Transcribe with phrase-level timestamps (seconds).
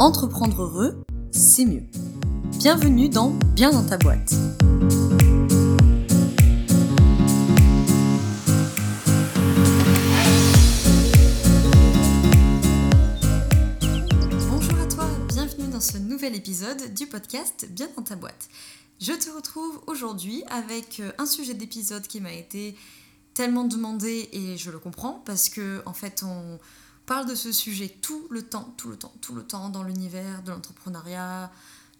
[0.00, 1.84] Entreprendre heureux, c'est mieux.
[2.58, 4.34] Bienvenue dans Bien dans ta boîte.
[14.50, 18.48] Bonjour à toi, bienvenue dans ce nouvel épisode du podcast Bien dans ta boîte.
[19.00, 22.74] Je te retrouve aujourd'hui avec euh, un sujet d'épisode qui m'a été
[23.32, 26.58] tellement demandé et je le comprends parce que en fait on
[27.06, 30.42] parle de ce sujet tout le temps, tout le temps, tout le temps dans l'univers
[30.42, 31.50] de l'entrepreneuriat,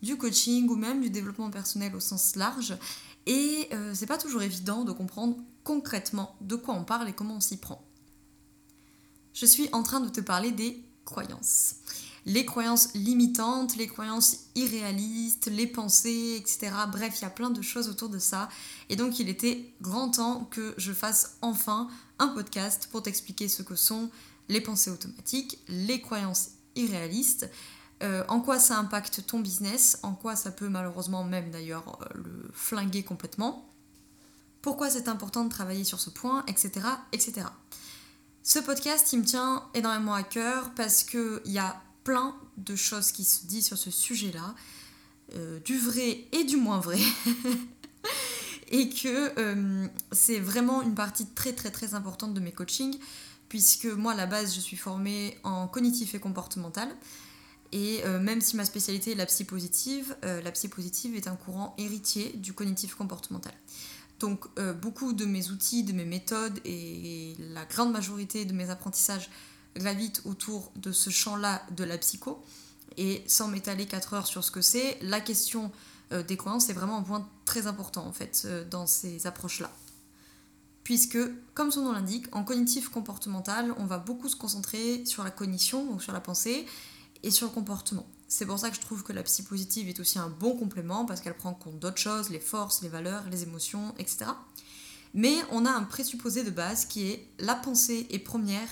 [0.03, 2.77] du coaching ou même du développement personnel au sens large.
[3.27, 7.37] Et euh, c'est pas toujours évident de comprendre concrètement de quoi on parle et comment
[7.37, 7.83] on s'y prend.
[9.33, 11.77] Je suis en train de te parler des croyances.
[12.27, 16.73] Les croyances limitantes, les croyances irréalistes, les pensées, etc.
[16.91, 18.49] Bref, il y a plein de choses autour de ça.
[18.89, 23.63] Et donc il était grand temps que je fasse enfin un podcast pour t'expliquer ce
[23.63, 24.11] que sont
[24.49, 27.49] les pensées automatiques, les croyances irréalistes,
[28.03, 32.07] euh, en quoi ça impacte ton business, en quoi ça peut malheureusement même d'ailleurs euh,
[32.15, 33.71] le flinguer complètement,
[34.63, 36.87] pourquoi c'est important de travailler sur ce point, etc.
[37.13, 37.47] etc.
[38.43, 43.13] Ce podcast, il me tient énormément à cœur parce qu'il y a plein de choses
[43.13, 44.55] qui se disent sur ce sujet-là,
[45.37, 46.99] euh, du vrai et du moins vrai.
[48.71, 52.99] et que c'est vraiment une partie très très très importante de mes coachings
[53.55, 56.89] puisque moi à la base je suis formée en cognitif et comportemental.
[57.71, 61.29] Et euh, même si ma spécialité est la psy positive, euh, la psy positive est
[61.29, 63.55] un courant héritier du cognitif comportemental.
[64.19, 68.71] Donc euh, beaucoup de mes outils, de mes méthodes et la grande majorité de mes
[68.71, 69.31] apprentissages
[69.77, 72.43] gravitent autour de ce champ-là de la psycho.
[72.97, 75.71] Et sans m'étaler 4 heures sur ce que c'est, la question
[76.11, 79.71] des croyances est vraiment un point très important en fait dans ces approches-là
[80.85, 81.19] puisque,
[81.55, 85.87] comme son nom l'indique, en cognitif comportemental, on va beaucoup se concentrer sur la cognition,
[85.87, 86.67] donc sur la pensée,
[87.23, 88.07] et sur le comportement.
[88.29, 91.07] C'est pour ça que je trouve que la psy positive est aussi un bon complément,
[91.07, 94.27] parce qu'elle prend en compte d'autres choses, les forces, les valeurs, les émotions, etc.
[95.15, 98.69] Mais on a un présupposé de base qui est la pensée est première,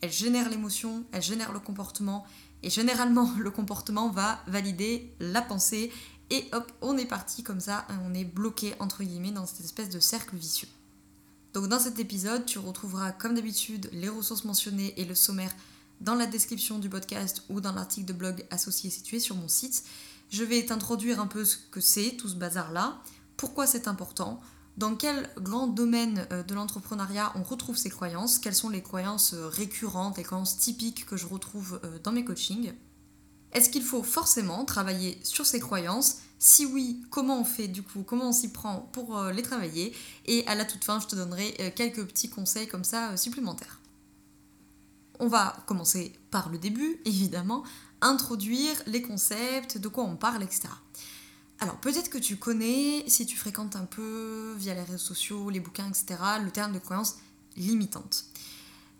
[0.00, 2.24] elle génère l'émotion, elle génère le comportement,
[2.62, 5.90] et généralement le comportement va valider la pensée,
[6.30, 9.88] et hop, on est parti comme ça, on est bloqué entre guillemets dans cette espèce
[9.88, 10.68] de cercle vicieux.
[11.54, 15.54] Donc dans cet épisode, tu retrouveras comme d'habitude les ressources mentionnées et le sommaire
[16.00, 19.84] dans la description du podcast ou dans l'article de blog associé situé sur mon site.
[20.30, 23.00] Je vais t'introduire un peu ce que c'est tout ce bazar-là,
[23.36, 24.40] pourquoi c'est important,
[24.76, 29.34] dans quel grand domaine euh, de l'entrepreneuriat on retrouve ces croyances, quelles sont les croyances
[29.34, 32.72] euh, récurrentes, les croyances typiques que je retrouve euh, dans mes coachings.
[33.52, 38.04] Est-ce qu'il faut forcément travailler sur ces croyances Si oui, comment on fait du coup
[38.04, 39.94] Comment on s'y prend pour euh, les travailler
[40.26, 43.16] Et à la toute fin, je te donnerai euh, quelques petits conseils comme ça euh,
[43.16, 43.80] supplémentaires.
[45.18, 47.64] On va commencer par le début, évidemment,
[48.00, 50.68] introduire les concepts, de quoi on parle, etc.
[51.58, 55.58] Alors peut-être que tu connais, si tu fréquentes un peu via les réseaux sociaux, les
[55.58, 57.16] bouquins, etc., le terme de croyance
[57.56, 58.26] limitante.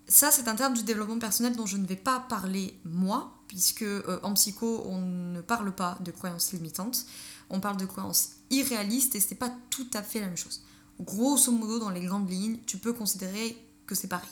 [0.08, 3.84] Ça, c'est un terme du développement personnel dont je ne vais pas parler moi, puisque
[4.24, 7.06] en psycho, on ne parle pas de croyances limitantes,
[7.50, 10.62] on parle de croyances irréalistes et c'est pas tout à fait la même chose.
[11.00, 14.28] Grosso modo, dans les grandes lignes, tu peux considérer que c'est pareil.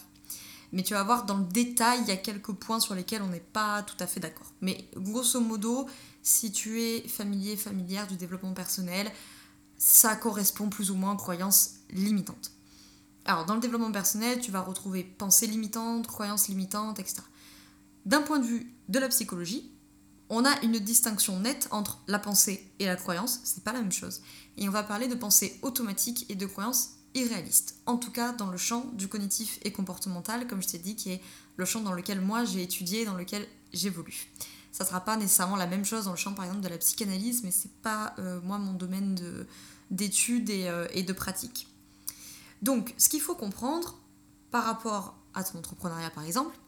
[0.72, 3.28] Mais tu vas voir dans le détail, il y a quelques points sur lesquels on
[3.28, 4.53] n'est pas tout à fait d'accord.
[4.60, 5.87] Mais grosso modo,
[6.22, 9.10] si tu es familier, familière du développement personnel,
[9.78, 12.50] ça correspond plus ou moins aux croyances limitantes.
[13.25, 17.22] Alors, dans le développement personnel, tu vas retrouver pensées limitantes, croyances limitantes, etc.
[18.04, 19.71] D'un point de vue de la psychologie,
[20.29, 23.93] on a une distinction nette entre la pensée et la croyance, c'est pas la même
[23.93, 24.23] chose.
[24.57, 27.77] Et on va parler de pensée automatique et de croyances irréalistes.
[27.87, 31.13] En tout cas, dans le champ du cognitif et comportemental, comme je t'ai dit, qui
[31.13, 31.21] est
[31.57, 34.29] le champ dans lequel moi j'ai étudié, dans lequel j'évolue.
[34.73, 37.43] Ça sera pas nécessairement la même chose dans le champ, par exemple, de la psychanalyse,
[37.45, 39.17] mais c'est pas euh, moi mon domaine
[39.91, 41.69] d'études et, euh, et de pratique.
[42.63, 43.99] Donc, ce qu'il faut comprendre
[44.51, 46.59] par rapport à ton entrepreneuriat, par exemple,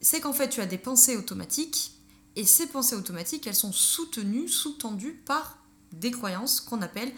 [0.00, 1.92] c'est qu'en fait, tu as des pensées automatiques,
[2.36, 5.58] et ces pensées automatiques, elles sont soutenues, sous-tendues par
[5.92, 7.12] des croyances qu'on appelle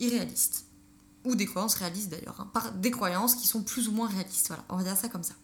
[0.00, 0.66] irréalistes.
[1.24, 4.48] Ou des croyances réalistes d'ailleurs, hein, par des croyances qui sont plus ou moins réalistes.
[4.48, 5.34] Voilà, on va dire ça comme ça.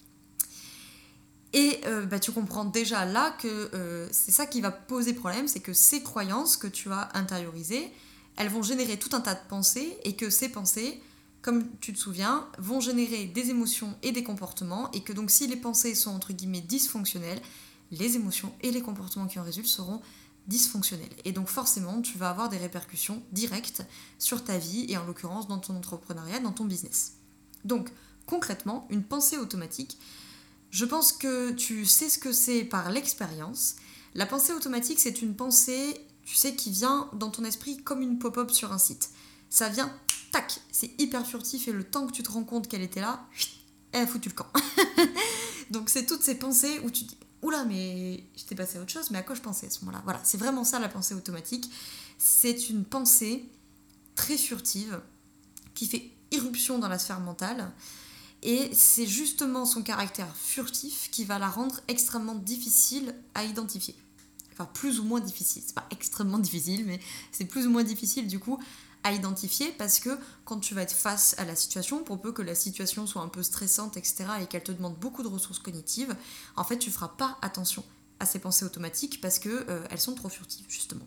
[1.52, 5.48] Et euh, bah, tu comprends déjà là que euh, c'est ça qui va poser problème,
[5.48, 7.90] c'est que ces croyances que tu as intériorisées,
[8.36, 11.02] elles vont générer tout un tas de pensées, et que ces pensées,
[11.42, 15.48] comme tu te souviens, vont générer des émotions et des comportements, et que donc si
[15.48, 17.40] les pensées sont entre guillemets dysfonctionnelles,
[17.90, 20.00] les émotions et les comportements qui en résultent seront
[20.46, 21.10] dysfonctionnels.
[21.24, 23.82] Et donc forcément, tu vas avoir des répercussions directes
[24.18, 27.14] sur ta vie, et en l'occurrence dans ton entrepreneuriat, dans ton business.
[27.64, 27.90] Donc
[28.26, 29.98] concrètement, une pensée automatique,
[30.70, 33.76] je pense que tu sais ce que c'est par l'expérience,
[34.14, 38.18] La pensée automatique, c'est une pensée, tu sais, qui vient dans ton esprit comme une
[38.18, 39.10] pop-up sur un site.
[39.50, 39.92] Ça vient,
[40.32, 43.24] tac, c'est hyper furtif et le temps que tu te rends compte qu'elle était là,
[43.92, 44.48] elle a foutu le camp.
[45.70, 49.10] Donc c'est toutes ces pensées où tu dis, oula, mais j'étais passé à autre chose,
[49.10, 50.02] mais à quoi je pensais à ce moment-là?
[50.04, 51.70] Voilà, c'est vraiment ça la pensée automatique.
[52.18, 53.44] C'est une pensée
[54.14, 55.00] très furtive
[55.74, 57.72] qui fait irruption dans la sphère mentale.
[58.42, 63.94] Et c'est justement son caractère furtif qui va la rendre extrêmement difficile à identifier.
[64.52, 65.62] Enfin, plus ou moins difficile.
[65.64, 67.00] C'est pas extrêmement difficile, mais
[67.32, 68.58] c'est plus ou moins difficile du coup
[69.02, 72.42] à identifier parce que quand tu vas être face à la situation, pour peu que
[72.42, 76.14] la situation soit un peu stressante, etc., et qu'elle te demande beaucoup de ressources cognitives,
[76.56, 77.84] en fait, tu feras pas attention
[78.18, 81.06] à ces pensées automatiques parce qu'elles euh, sont trop furtives, justement.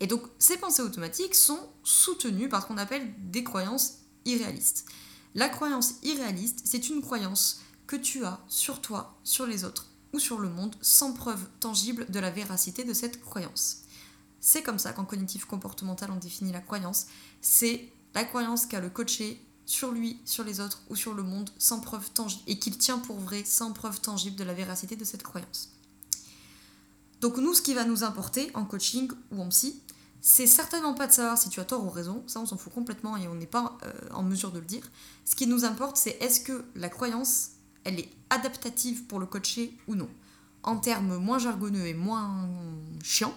[0.00, 4.86] Et donc, ces pensées automatiques sont soutenues par ce qu'on appelle des croyances irréalistes.
[5.34, 10.18] La croyance irréaliste, c'est une croyance que tu as sur toi, sur les autres ou
[10.18, 13.82] sur le monde sans preuve tangible de la véracité de cette croyance.
[14.40, 17.06] C'est comme ça qu'en cognitif comportemental on définit la croyance.
[17.40, 21.50] C'est la croyance qu'a le coaché sur lui, sur les autres ou sur le monde
[21.58, 25.04] sans preuve tangible et qu'il tient pour vrai sans preuve tangible de la véracité de
[25.04, 25.72] cette croyance.
[27.20, 29.82] Donc nous, ce qui va nous importer en coaching ou en psy,
[30.20, 32.72] c'est certainement pas de savoir si tu as tort ou raison, ça on s'en fout
[32.72, 34.88] complètement et on n'est pas euh, en mesure de le dire.
[35.24, 37.50] Ce qui nous importe, c'est est-ce que la croyance,
[37.84, 40.08] elle est adaptative pour le coaché ou non.
[40.62, 42.48] En termes moins jargonneux et moins
[43.02, 43.34] chiants,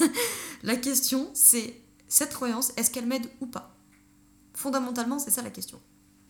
[0.62, 3.76] la question c'est cette croyance, est-ce qu'elle m'aide ou pas?
[4.54, 5.80] Fondamentalement, c'est ça la question.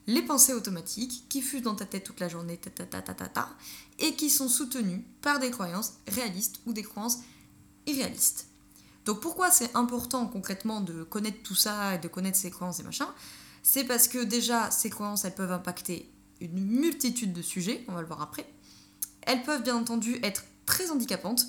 [0.06, 3.48] Les pensées automatiques qui fusent dans ta tête toute la journée, ta, ta, ta,
[3.98, 7.18] et qui sont soutenues par des croyances réalistes ou des croyances
[7.86, 8.48] irréalistes.
[9.04, 12.82] Donc pourquoi c'est important concrètement de connaître tout ça et de connaître ces croyances et
[12.82, 13.08] machin?
[13.62, 16.10] C'est parce que déjà, ces croyances, elles peuvent impacter
[16.40, 18.50] une multitude de sujets, on va le voir après.
[19.22, 21.46] Elles peuvent bien entendu être très handicapantes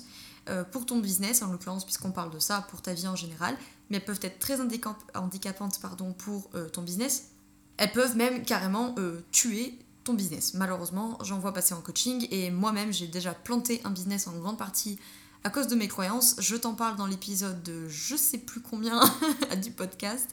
[0.72, 3.56] pour ton business, en l'occurrence, puisqu'on parle de ça, pour ta vie en général,
[3.90, 7.30] mais elles peuvent être très handicapantes pardon, pour euh, ton business.
[7.76, 10.54] Elles peuvent même carrément euh, tuer ton business.
[10.54, 14.58] Malheureusement, j'en vois passer en coaching et moi-même, j'ai déjà planté un business en grande
[14.58, 14.98] partie
[15.44, 16.36] à cause de mes croyances.
[16.38, 19.00] Je t'en parle dans l'épisode de je sais plus combien
[19.62, 20.30] du podcast.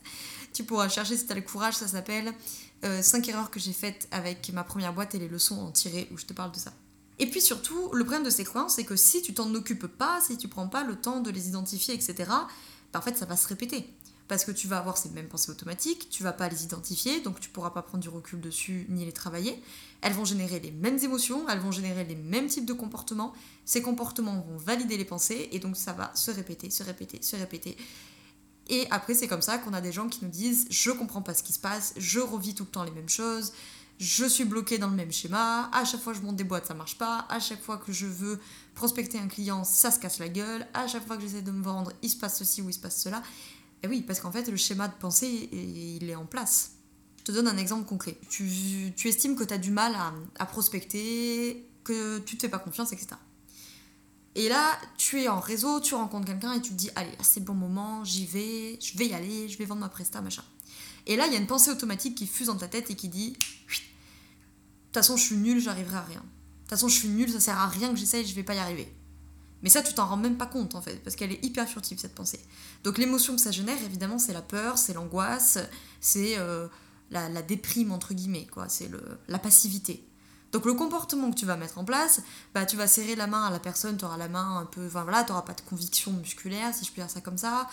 [0.53, 2.33] Tu pourras chercher si tu as le courage, ça s'appelle
[2.83, 6.17] 5 erreurs que j'ai faites avec ma première boîte et les leçons en tirées où
[6.17, 6.71] je te parle de ça.
[7.19, 10.19] Et puis surtout, le problème de ces croyances, c'est que si tu t'en occupes pas,
[10.21, 12.15] si tu prends pas le temps de les identifier, etc.,
[12.93, 13.89] bah, en fait, ça va se répéter.
[14.27, 17.39] Parce que tu vas avoir ces mêmes pensées automatiques, tu vas pas les identifier, donc
[17.39, 19.61] tu pourras pas prendre du recul dessus ni les travailler.
[20.01, 23.33] Elles vont générer les mêmes émotions, elles vont générer les mêmes types de comportements.
[23.63, 27.37] Ces comportements vont valider les pensées, et donc ça va se répéter, se répéter, se
[27.37, 27.77] répéter.
[28.69, 31.33] Et après, c'est comme ça qu'on a des gens qui nous disent Je comprends pas
[31.33, 33.53] ce qui se passe, je revis tout le temps les mêmes choses,
[33.99, 36.67] je suis bloquée dans le même schéma, à chaque fois que je monte des boîtes,
[36.67, 38.39] ça marche pas, à chaque fois que je veux
[38.75, 41.63] prospecter un client, ça se casse la gueule, à chaque fois que j'essaie de me
[41.63, 43.23] vendre, il se passe ceci ou il se passe cela.
[43.83, 46.71] Et oui, parce qu'en fait, le schéma de pensée, il est en place.
[47.19, 48.17] Je te donne un exemple concret.
[48.29, 49.95] Tu, estimes que tu as du mal
[50.37, 53.09] à, prospecter, que tu te fais pas confiance, etc.
[54.35, 57.39] Et là, tu es en réseau, tu rencontres quelqu'un et tu te dis, allez, c'est
[57.39, 60.43] le bon moment, j'y vais, je vais y aller, je vais vendre ma presta, machin.
[61.07, 63.07] Et là, il y a une pensée automatique qui fuse dans ta tête et qui
[63.07, 66.19] dit De toute façon, je suis nul, j'arriverai à rien.
[66.19, 68.55] De toute façon, je suis nul, ça sert à rien que j'essaye, je vais pas
[68.55, 68.93] y arriver.
[69.63, 71.97] Mais ça, tu t'en rends même pas compte en fait, parce qu'elle est hyper furtive
[71.97, 72.39] cette pensée.
[72.83, 75.57] Donc l'émotion que ça génère, évidemment, c'est la peur, c'est l'angoisse,
[75.99, 76.67] c'est euh,
[77.09, 78.69] la, déprime entre guillemets, quoi.
[78.69, 78.91] C'est
[79.27, 80.03] la passivité.
[80.51, 82.21] Donc le comportement que tu vas mettre en place,
[82.53, 84.85] bah tu vas serrer la main à la personne, tu auras la main un peu,
[84.85, 87.67] enfin voilà, tu n'auras pas de conviction musculaire, si je peux dire ça comme ça.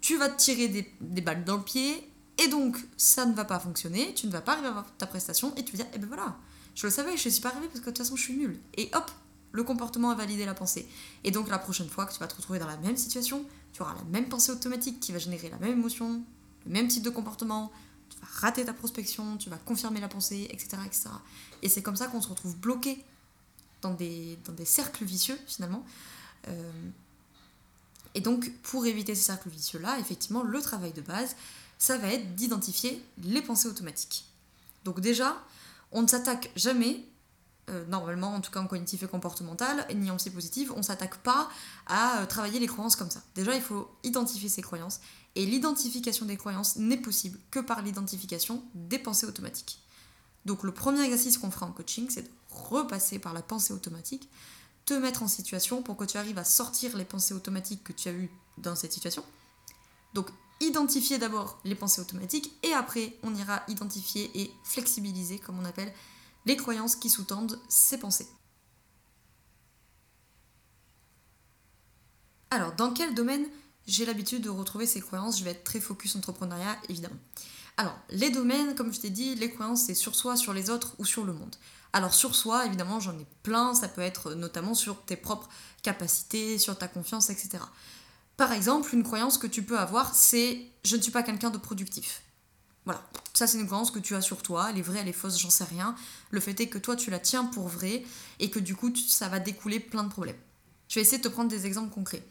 [0.00, 0.68] Tu vas te tirer
[1.00, 4.40] des balles dans le pied, et donc, ça ne va pas fonctionner, tu ne vas
[4.40, 6.36] pas arriver à avoir ta prestation, et tu vas dire, eh ben voilà,
[6.74, 8.36] je le savais, je ne suis pas arrivée parce que de toute façon, je suis
[8.36, 8.58] nulle.
[8.76, 9.10] Et hop,
[9.52, 10.88] le comportement a validé la pensée.
[11.22, 13.82] Et donc, la prochaine fois que tu vas te retrouver dans la même situation, tu
[13.82, 16.24] auras la même pensée automatique qui va générer la même émotion,
[16.66, 17.70] le même type de comportement,
[18.10, 20.78] tu vas rater ta prospection, tu vas confirmer la pensée, etc.
[20.84, 21.10] etc.
[21.62, 23.04] Et c'est comme ça qu'on se retrouve bloqué
[23.80, 25.84] dans des, cercles vicieux, finalement.
[26.48, 26.72] Euh,
[28.14, 31.36] et donc, pour éviter ces cercles vicieux-là, effectivement, le travail de base,
[31.78, 34.26] ça va être d'identifier les pensées automatiques.
[34.84, 35.42] Donc déjà,
[35.92, 37.04] on ne s'attaque jamais,
[37.70, 40.82] euh, normalement en tout cas en cognitif et comportemental, ni en psy positive, on ne
[40.82, 41.48] s'attaque pas
[41.86, 43.22] à euh, travailler les croyances comme ça.
[43.34, 45.00] Déjà, il faut identifier ces croyances,
[45.36, 49.80] et l'identification des croyances n'est possible que par l'identification des pensées automatiques.
[50.44, 54.28] Donc le premier exercice qu'on fera en coaching, c'est de repasser par la pensée automatique,
[54.84, 58.08] te mettre en situation pour que tu arrives à sortir les pensées automatiques que tu
[58.08, 59.24] as eues dans cette situation.
[60.12, 60.28] Donc
[60.60, 65.92] identifier d'abord les pensées automatiques et après on ira identifier et flexibiliser, comme on appelle,
[66.46, 68.28] les croyances qui sous-tendent ces pensées.
[72.50, 73.46] Alors, dans quel domaine
[73.86, 75.38] j'ai l'habitude de retrouver ces croyances?
[75.38, 77.18] Je vais être très focus entrepreneuriat, évidemment.
[77.76, 80.94] Alors, les domaines, comme je t'ai dit, les croyances, c'est sur soi, sur les autres
[80.98, 81.56] ou sur le monde.
[81.92, 85.48] Alors, sur soi, évidemment, j'en ai plein, ça peut être notamment sur tes propres
[85.82, 87.58] capacités, sur ta confiance, etc.
[88.36, 91.58] Par exemple, une croyance que tu peux avoir, c'est je ne suis pas quelqu'un de
[91.58, 92.22] productif.
[92.84, 95.12] Voilà, ça c'est une croyance que tu as sur toi, elle est vraie, elle est
[95.12, 95.94] fausse, j'en sais rien.
[96.30, 98.04] Le fait est que toi tu la tiens pour vraie
[98.40, 100.36] et que du coup ça va découler plein de problèmes.
[100.88, 102.22] Je vais essayer de te prendre des exemples concrets.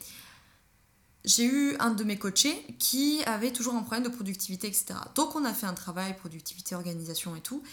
[1.25, 4.95] J'ai eu un de mes coachés qui avait toujours un problème de productivité, etc.
[5.15, 7.63] Donc on a fait un travail, productivité, organisation et tout.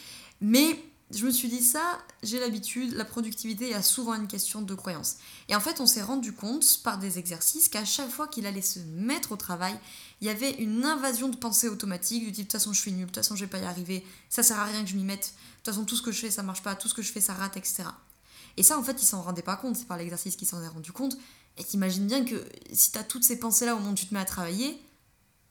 [0.40, 4.74] Mais je me suis dit ça, j'ai l'habitude, la productivité a souvent une question de
[4.74, 5.16] croyance.
[5.48, 8.62] Et en fait, on s'est rendu compte par des exercices qu'à chaque fois qu'il allait
[8.62, 9.76] se mettre au travail,
[10.20, 12.92] il y avait une invasion de pensée automatique du type de toute façon je suis
[12.92, 14.94] nul, de toute façon je vais pas y arriver, ça sert à rien que je
[14.94, 16.94] m'y mette, de toute façon tout ce que je fais ça marche pas, tout ce
[16.94, 17.84] que je fais ça rate, etc.
[18.56, 20.68] Et ça en fait il s'en rendait pas compte, c'est par l'exercice qu'il s'en est
[20.68, 21.16] rendu compte.
[21.58, 24.14] Et t'imagines bien que si t'as toutes ces pensées là au moment où tu te
[24.14, 24.80] mets à travailler,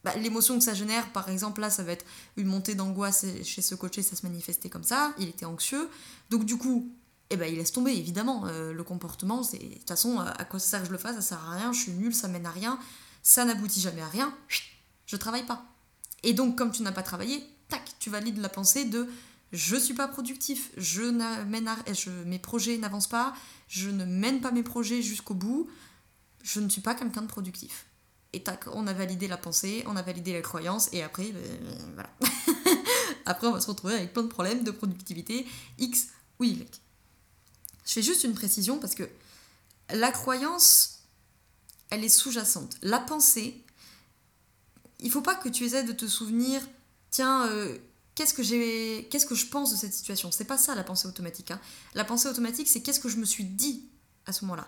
[0.03, 2.05] bah, l'émotion que ça génère, par exemple, là, ça va être
[2.37, 5.89] une montée d'angoisse chez ce coaché, ça se manifestait comme ça, il était anxieux.
[6.29, 6.89] Donc, du coup,
[7.29, 8.45] eh ben, il laisse tomber, évidemment.
[8.47, 11.15] Euh, le comportement, c'est de toute façon, à quoi ça sert que je le fasse
[11.15, 12.79] Ça sert à rien, je suis nul, ça mène à rien,
[13.23, 14.33] ça n'aboutit jamais à rien,
[15.05, 15.65] je travaille pas.
[16.23, 19.07] Et donc, comme tu n'as pas travaillé, tac, tu valides la pensée de
[19.51, 21.03] je suis pas productif, je
[21.45, 23.33] mène je, mes projets n'avancent pas,
[23.67, 25.67] je ne mène pas mes projets jusqu'au bout,
[26.43, 27.85] je ne suis pas quelqu'un de productif.
[28.33, 31.93] Et tac, on a validé la pensée, on a validé la croyance, et après, ben,
[31.95, 32.09] voilà.
[33.25, 35.47] après, on va se retrouver avec plein de problèmes de productivité,
[35.79, 36.07] X
[36.39, 36.81] ou Y.
[37.85, 39.09] Je fais juste une précision parce que
[39.91, 40.99] la croyance,
[41.89, 42.77] elle est sous-jacente.
[42.83, 43.63] La pensée,
[44.99, 46.61] il faut pas que tu essaies de te souvenir,
[47.09, 47.79] tiens, euh,
[48.13, 50.31] qu'est-ce que j'ai, qu'est-ce que je pense de cette situation?
[50.31, 51.49] C'est pas ça la pensée automatique.
[51.49, 51.59] Hein.
[51.95, 53.89] La pensée automatique, c'est qu'est-ce que je me suis dit
[54.27, 54.67] à ce moment-là.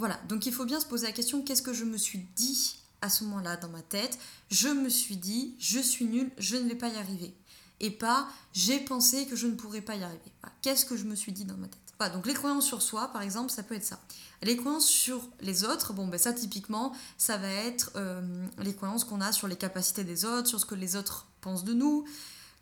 [0.00, 2.78] Voilà, donc il faut bien se poser la question qu'est-ce que je me suis dit
[3.02, 4.18] à ce moment-là dans ma tête?
[4.50, 7.34] Je me suis dit je suis nul, je ne vais pas y arriver.
[7.80, 10.32] Et pas j'ai pensé que je ne pourrais pas y arriver.
[10.62, 11.78] Qu'est-ce que je me suis dit dans ma tête?
[11.98, 14.00] Voilà, donc les croyances sur soi, par exemple, ça peut être ça.
[14.40, 19.04] Les croyances sur les autres, bon ben ça typiquement, ça va être euh, les croyances
[19.04, 22.06] qu'on a sur les capacités des autres, sur ce que les autres pensent de nous.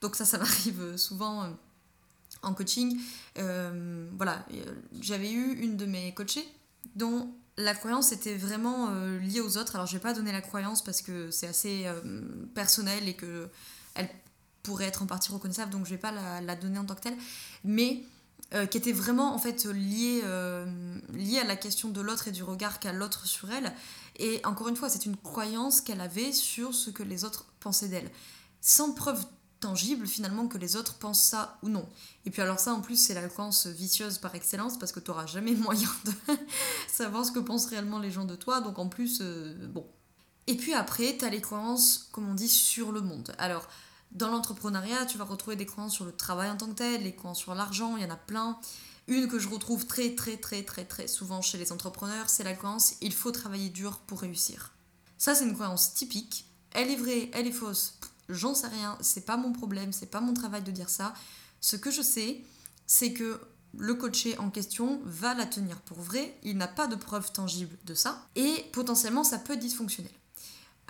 [0.00, 1.50] Donc ça, ça m'arrive souvent euh,
[2.42, 2.98] en coaching.
[3.38, 4.44] Euh, voilà,
[5.00, 6.48] j'avais eu une de mes coachées
[6.98, 9.76] dont la croyance était vraiment euh, liée aux autres.
[9.76, 12.22] Alors je vais pas donner la croyance parce que c'est assez euh,
[12.54, 13.48] personnel et que
[13.94, 14.08] elle
[14.62, 17.16] pourrait être en partie reconnaissable, donc je vais pas la, donner en tant que telle,
[17.64, 18.02] mais
[18.52, 20.22] euh, qui était vraiment en fait liée,
[21.14, 23.72] liée à la question de l'autre et du regard qu'a l'autre sur elle.
[24.16, 27.88] Et encore une fois, c'est une croyance qu'elle avait sur ce que les autres pensaient
[27.88, 28.10] d'elle,
[28.60, 29.24] sans preuve
[29.60, 31.88] tangible finalement que les autres pensent ça ou non.
[32.24, 33.28] Et puis alors ça en plus c'est la
[33.66, 36.12] vicieuse par excellence parce que tu n'auras jamais moyen de
[36.88, 38.60] savoir ce que pensent réellement les gens de toi.
[38.60, 39.86] Donc en plus, euh, bon.
[40.46, 43.34] Et puis après, tu as les croyances, comme on dit, sur le monde.
[43.38, 43.68] Alors
[44.12, 47.14] dans l'entrepreneuriat, tu vas retrouver des croyances sur le travail en tant que tel, les
[47.14, 48.58] croyances sur l'argent, il y en a plein.
[49.06, 52.54] Une que je retrouve très très très très très souvent chez les entrepreneurs, c'est la
[52.54, 54.72] croyance il faut travailler dur pour réussir.
[55.16, 56.46] Ça c'est une croyance typique.
[56.72, 60.20] Elle est vraie, elle est fausse j'en sais rien, c'est pas mon problème, c'est pas
[60.20, 61.14] mon travail de dire ça.
[61.60, 62.42] Ce que je sais,
[62.86, 63.40] c'est que
[63.76, 67.76] le coaché en question va la tenir pour vrai, il n'a pas de preuve tangible
[67.84, 70.12] de ça, et potentiellement ça peut être dysfonctionnel.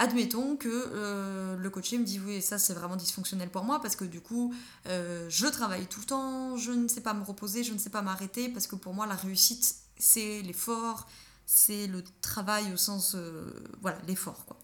[0.01, 3.97] Admettons que euh, le coaché me dit oui, ça c'est vraiment dysfonctionnel pour moi parce
[3.97, 4.55] que du coup
[4.87, 7.91] euh, je travaille tout le temps, je ne sais pas me reposer, je ne sais
[7.91, 11.09] pas m'arrêter parce que pour moi la réussite c'est l'effort,
[11.47, 14.57] c'est le travail au sens euh, voilà l'effort quoi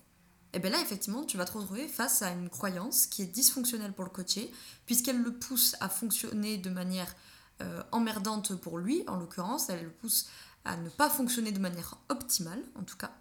[0.55, 3.93] et bien là, effectivement, tu vas te retrouver face à une croyance qui est dysfonctionnelle
[3.93, 4.51] pour le coaché,
[4.87, 7.15] puisqu'elle le pousse à fonctionner de manière
[7.63, 10.29] euh, emmerdante pour lui, en l'occurrence, elle le pousse
[10.65, 13.13] à ne pas fonctionner de manière optimale, en tout cas.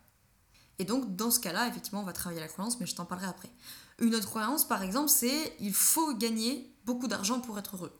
[0.80, 3.28] Et donc, dans ce cas-là, effectivement, on va travailler la croyance, mais je t'en parlerai
[3.28, 3.50] après.
[4.00, 7.94] Une autre croyance, par exemple, c'est il faut gagner beaucoup d'argent pour être heureux.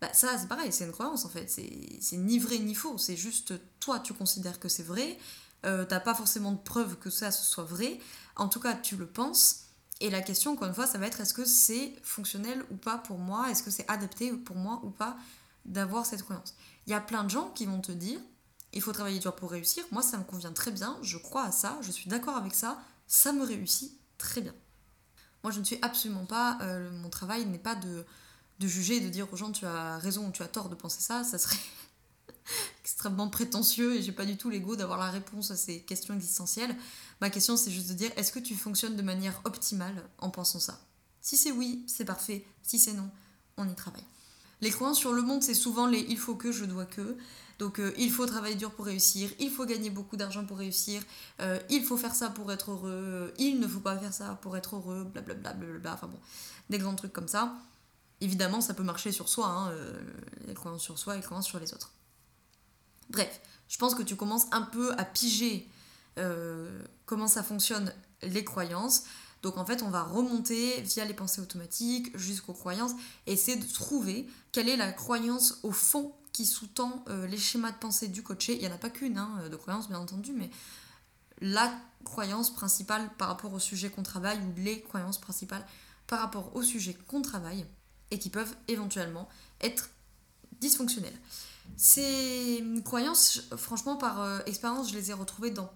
[0.00, 1.48] Bah, ça, c'est pareil, c'est une croyance en fait.
[1.48, 2.98] C'est ni vrai ni faux.
[2.98, 5.18] C'est juste toi, tu considères que c'est vrai.
[5.64, 7.98] Euh, t'as pas forcément de preuves que ça soit vrai.
[8.36, 9.60] En tout cas, tu le penses.
[10.00, 12.98] Et la question, encore une fois, ça va être est-ce que c'est fonctionnel ou pas
[12.98, 13.50] pour moi?
[13.50, 15.16] Est-ce que c'est adapté pour moi ou pas
[15.64, 16.54] d'avoir cette croyance?
[16.86, 18.20] Il y a plein de gens qui vont te dire
[18.74, 19.84] il faut travailler dur pour réussir.
[19.92, 20.98] Moi, ça me convient très bien.
[21.00, 21.78] Je crois à ça.
[21.80, 22.82] Je suis d'accord avec ça.
[23.06, 24.54] Ça me réussit très bien.
[25.44, 26.58] Moi, je ne suis absolument pas.
[26.60, 28.04] Euh, mon travail n'est pas de,
[28.58, 31.00] de juger de dire aux gens tu as raison ou tu as tort de penser
[31.00, 31.22] ça.
[31.22, 31.56] Ça serait
[32.82, 36.74] extrêmement prétentieux et j'ai pas du tout l'ego d'avoir la réponse à ces questions existentielles.
[37.24, 40.60] Ma question, c'est juste de dire est-ce que tu fonctionnes de manière optimale en pensant
[40.60, 40.78] ça?
[41.22, 42.44] Si c'est oui, c'est parfait.
[42.62, 43.08] Si c'est non,
[43.56, 44.04] on y travaille.
[44.60, 47.16] Les croyances sur le monde, c'est souvent les il faut que, je dois que.
[47.58, 51.02] Donc euh, il faut travailler dur pour réussir, il faut gagner beaucoup d'argent pour réussir,
[51.40, 54.54] euh, il faut faire ça pour être heureux, il ne faut pas faire ça pour
[54.58, 56.18] être heureux, blablabla, blablabla, enfin bon,
[56.68, 57.54] des grands trucs comme ça.
[58.20, 59.98] Évidemment, ça peut marcher sur soi, hein, euh,
[60.46, 61.92] les croyances sur soi et les croyances sur les autres.
[63.08, 63.40] Bref,
[63.70, 65.70] je pense que tu commences un peu à piger
[67.06, 67.92] comment ça fonctionne
[68.22, 69.04] les croyances.
[69.44, 72.92] Donc en fait, on va remonter via les pensées automatiques jusqu'aux croyances
[73.26, 77.70] et essayer de trouver quelle est la croyance au fond qui sous-tend euh, les schémas
[77.70, 78.54] de pensée du coaché.
[78.54, 80.50] Il n'y en a pas qu'une hein, de croyance, bien entendu, mais
[81.40, 81.72] la
[82.04, 85.64] croyance principale par rapport au sujet qu'on travaille ou les croyances principales
[86.06, 87.66] par rapport au sujet qu'on travaille
[88.10, 89.28] et qui peuvent éventuellement
[89.60, 89.90] être
[90.60, 91.18] dysfonctionnelles.
[91.76, 95.70] Ces croyances, franchement, par euh, expérience, je les ai retrouvées dans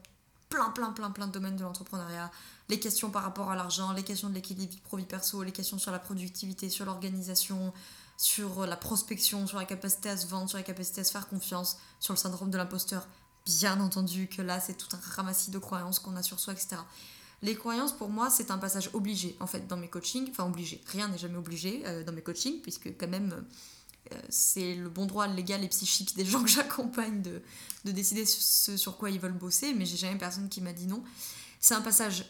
[0.49, 2.31] plein, plein, plein, plein de domaines de l'entrepreneuriat.
[2.69, 5.91] Les questions par rapport à l'argent, les questions de l'équilibre pro-vie perso, les questions sur
[5.91, 7.73] la productivité, sur l'organisation,
[8.17, 11.29] sur la prospection, sur la capacité à se vendre, sur la capacité à se faire
[11.29, 13.07] confiance, sur le syndrome de l'imposteur.
[13.47, 16.77] Bien entendu que là, c'est tout un ramassis de croyances qu'on a sur soi, etc.
[17.41, 20.29] Les croyances, pour moi, c'est un passage obligé, en fait, dans mes coachings.
[20.31, 20.83] Enfin, obligé.
[20.89, 23.41] Rien n'est jamais obligé euh, dans mes coachings, puisque quand même, euh,
[24.29, 27.43] c'est le bon droit légal et psychique des gens que j'accompagne de,
[27.85, 30.87] de décider ce sur quoi ils veulent bosser, mais j'ai jamais personne qui m'a dit
[30.87, 31.03] non.
[31.61, 32.25] C'est un passage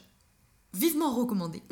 [0.75, 1.62] vivement recommandé,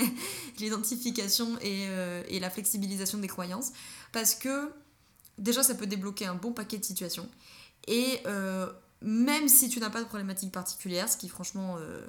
[0.58, 3.72] l'identification euh, et, la flexibilisation des croyances,
[4.12, 4.72] parce que
[5.38, 7.28] déjà ça peut débloquer un bon paquet de situations.
[7.86, 8.70] Et euh,
[9.02, 12.06] même si tu n'as pas de problématique particulière, ce qui franchement euh,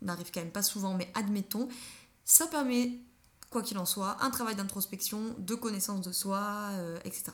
[0.00, 1.68] n'arrive quand même pas souvent, mais admettons,
[2.24, 2.98] ça permet,
[3.52, 6.70] quoi qu'il en soit, un travail d'introspection, de connaissance de soi,
[7.04, 7.32] etc.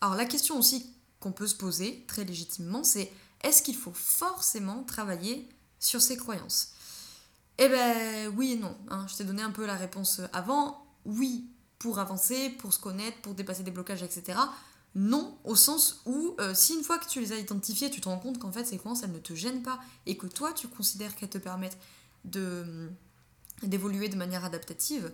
[0.00, 3.10] Alors la question aussi qu'on peut se poser, très légitimement, c'est
[3.42, 6.72] est-ce qu'il faut forcément travailler sur ses croyances?
[7.58, 8.76] Eh ben oui et non.
[8.88, 9.06] Hein.
[9.08, 10.86] Je t'ai donné un peu la réponse avant.
[11.04, 14.38] Oui, pour avancer, pour se connaître, pour dépasser des blocages, etc.
[14.94, 18.08] Non, au sens où euh, si une fois que tu les as identifiées, tu te
[18.08, 20.68] rends compte qu'en fait ces croyances, elles ne te gênent pas et que toi, tu
[20.68, 21.78] considères qu'elles te permettent
[22.24, 22.90] de
[23.62, 25.12] d'évoluer de manière adaptative,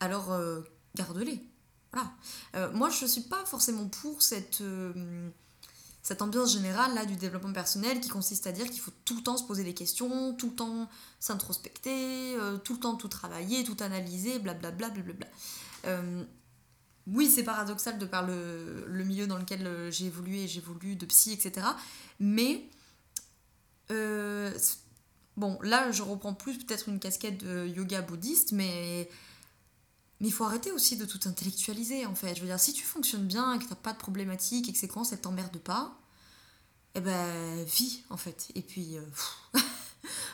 [0.00, 0.60] alors euh,
[0.94, 1.42] garde-les.
[1.92, 2.10] Voilà.
[2.54, 4.62] Euh, moi, je ne suis pas forcément pour cette
[6.02, 9.22] cette ambiance générale là du développement personnel qui consiste à dire qu'il faut tout le
[9.22, 13.62] temps se poser des questions, tout le temps s'introspecter, euh, tout le temps tout travailler,
[13.62, 14.90] tout analyser, blablabla.
[14.90, 15.26] Bla,
[15.86, 16.24] euh,
[17.06, 21.06] oui, c'est paradoxal de par le, milieu dans lequel euh, j'ai évolué, j'ai voulu de
[21.06, 21.66] psy, etc.
[22.18, 22.64] Mais
[25.42, 29.08] bon, là je reprends plus peut-être une casquette de yoga bouddhiste, mais
[30.20, 32.36] mais il faut arrêter aussi de tout intellectualiser en fait.
[32.36, 34.86] Je veux dire, si tu fonctionnes bien que t'as pas de problématique et que c'est
[34.86, 35.98] quand ça t'emmerde pas,
[36.94, 38.52] eh ben vis en fait.
[38.54, 39.04] Et puis euh,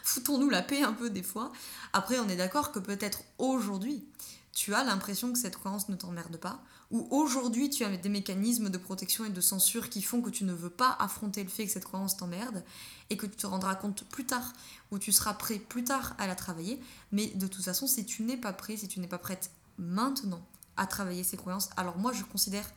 [0.04, 1.52] foutons-nous la paix un peu des fois.
[1.94, 4.04] Après, on est d'accord que peut-être aujourd'hui,
[4.52, 8.70] tu as l'impression que cette croyance ne t'emmerde pas, ou aujourd'hui tu as des mécanismes
[8.70, 11.66] de protection et de censure qui font que tu ne veux pas affronter le fait
[11.66, 12.64] que cette croyance t'emmerde,
[13.10, 14.52] et que tu te rendras compte plus tard,
[14.90, 16.80] ou tu seras prêt plus tard à la travailler,
[17.12, 20.42] mais de toute façon, si tu n'es pas prêt, si tu n'es pas prête maintenant
[20.76, 22.68] à travailler ses croyances, alors moi je considère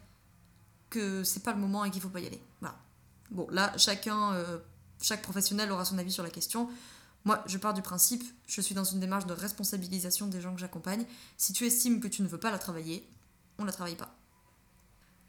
[0.89, 2.41] que c'est pas le moment et qu'il faut pas y aller.
[2.59, 2.77] Voilà.
[3.31, 4.57] Bon, là, chacun, euh,
[5.01, 6.69] chaque professionnel aura son avis sur la question.
[7.23, 10.59] Moi, je pars du principe, je suis dans une démarche de responsabilisation des gens que
[10.59, 11.05] j'accompagne.
[11.37, 13.07] Si tu estimes que tu ne veux pas la travailler,
[13.57, 14.15] on la travaille pas.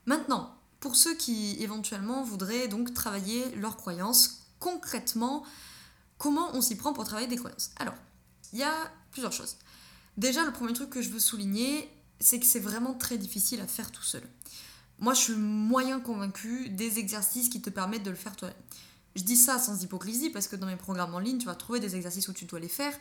[0.07, 5.45] Maintenant, pour ceux qui éventuellement voudraient donc travailler leurs croyances, concrètement,
[6.19, 7.71] comment on s'y prend pour travailler des croyances?
[7.77, 7.95] Alors,
[8.53, 8.75] il y a
[9.11, 9.57] plusieurs choses.
[10.17, 11.89] Déjà, le premier truc que je veux souligner,
[12.21, 14.23] c'est que c'est vraiment très difficile à faire tout seul.
[14.99, 18.57] Moi, je suis moyen convaincue des exercices qui te permettent de le faire toi-même.
[19.17, 21.81] Je dis ça sans hypocrisie parce que dans mes programmes en ligne, tu vas trouver
[21.81, 22.95] des exercices où tu dois les faire.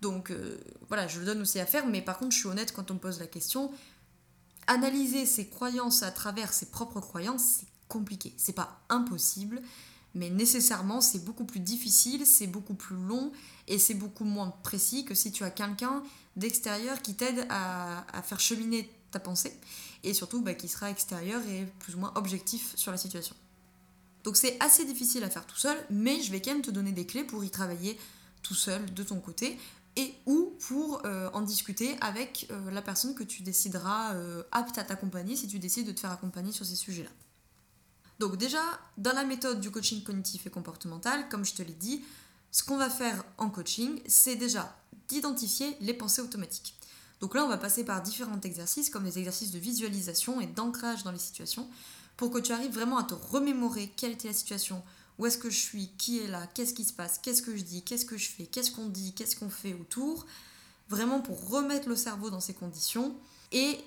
[0.00, 0.58] Donc euh,
[0.88, 2.94] voilà, je le donne aussi à faire, mais par contre, je suis honnête quand on
[2.94, 3.70] me pose la question.
[4.66, 8.34] Analyser ses croyances à travers ses propres croyances, c'est compliqué.
[8.36, 9.62] C'est pas impossible,
[10.14, 13.32] mais nécessairement, c'est beaucoup plus difficile, c'est beaucoup plus long
[13.66, 16.02] et c'est beaucoup moins précis que si tu as quelqu'un
[16.36, 19.58] d'extérieur qui t'aide à, faire cheminer ta pensée
[20.02, 23.34] et surtout bah, qui sera extérieur et plus ou moins objectif sur la situation.
[24.24, 26.92] Donc c'est assez difficile à faire tout seul, mais je vais quand même te donner
[26.92, 27.98] des clés pour y travailler
[28.42, 29.58] tout seul de ton côté
[29.96, 34.78] et ou pour euh, en discuter avec euh, la personne que tu décideras euh, apte
[34.78, 37.10] à t'accompagner si tu décides de te faire accompagner sur ces sujets-là.
[38.18, 38.62] Donc déjà,
[38.96, 42.04] dans la méthode du coaching cognitif et comportemental, comme je te l'ai dit,
[42.50, 44.76] ce qu'on va faire en coaching, c'est déjà
[45.08, 46.76] d'identifier les pensées automatiques.
[47.20, 51.02] Donc là, on va passer par différents exercices, comme des exercices de visualisation et d'ancrage
[51.02, 51.68] dans les situations,
[52.16, 54.82] pour que tu arrives vraiment à te remémorer quelle était la situation,
[55.18, 57.62] où est-ce que je suis, qui est là, qu'est-ce qui se passe, qu'est-ce que je
[57.62, 60.26] dis, qu'est-ce que je fais, qu'est-ce qu'on dit, qu'est-ce qu'on fait autour,
[60.88, 63.16] vraiment pour remettre le cerveau dans ces conditions
[63.52, 63.78] et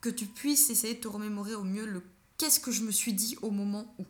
[0.00, 2.02] que tu puisses essayer de te remémorer au mieux le
[2.38, 4.04] qu'est-ce que je me suis dit au moment où.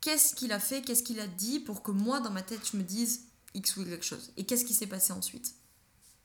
[0.00, 2.76] Qu'est-ce qu'il a fait, qu'est-ce qu'il a dit pour que moi, dans ma tête, je
[2.76, 4.32] me dise X ou quelque chose?
[4.36, 5.54] Et qu'est-ce qui s'est passé ensuite?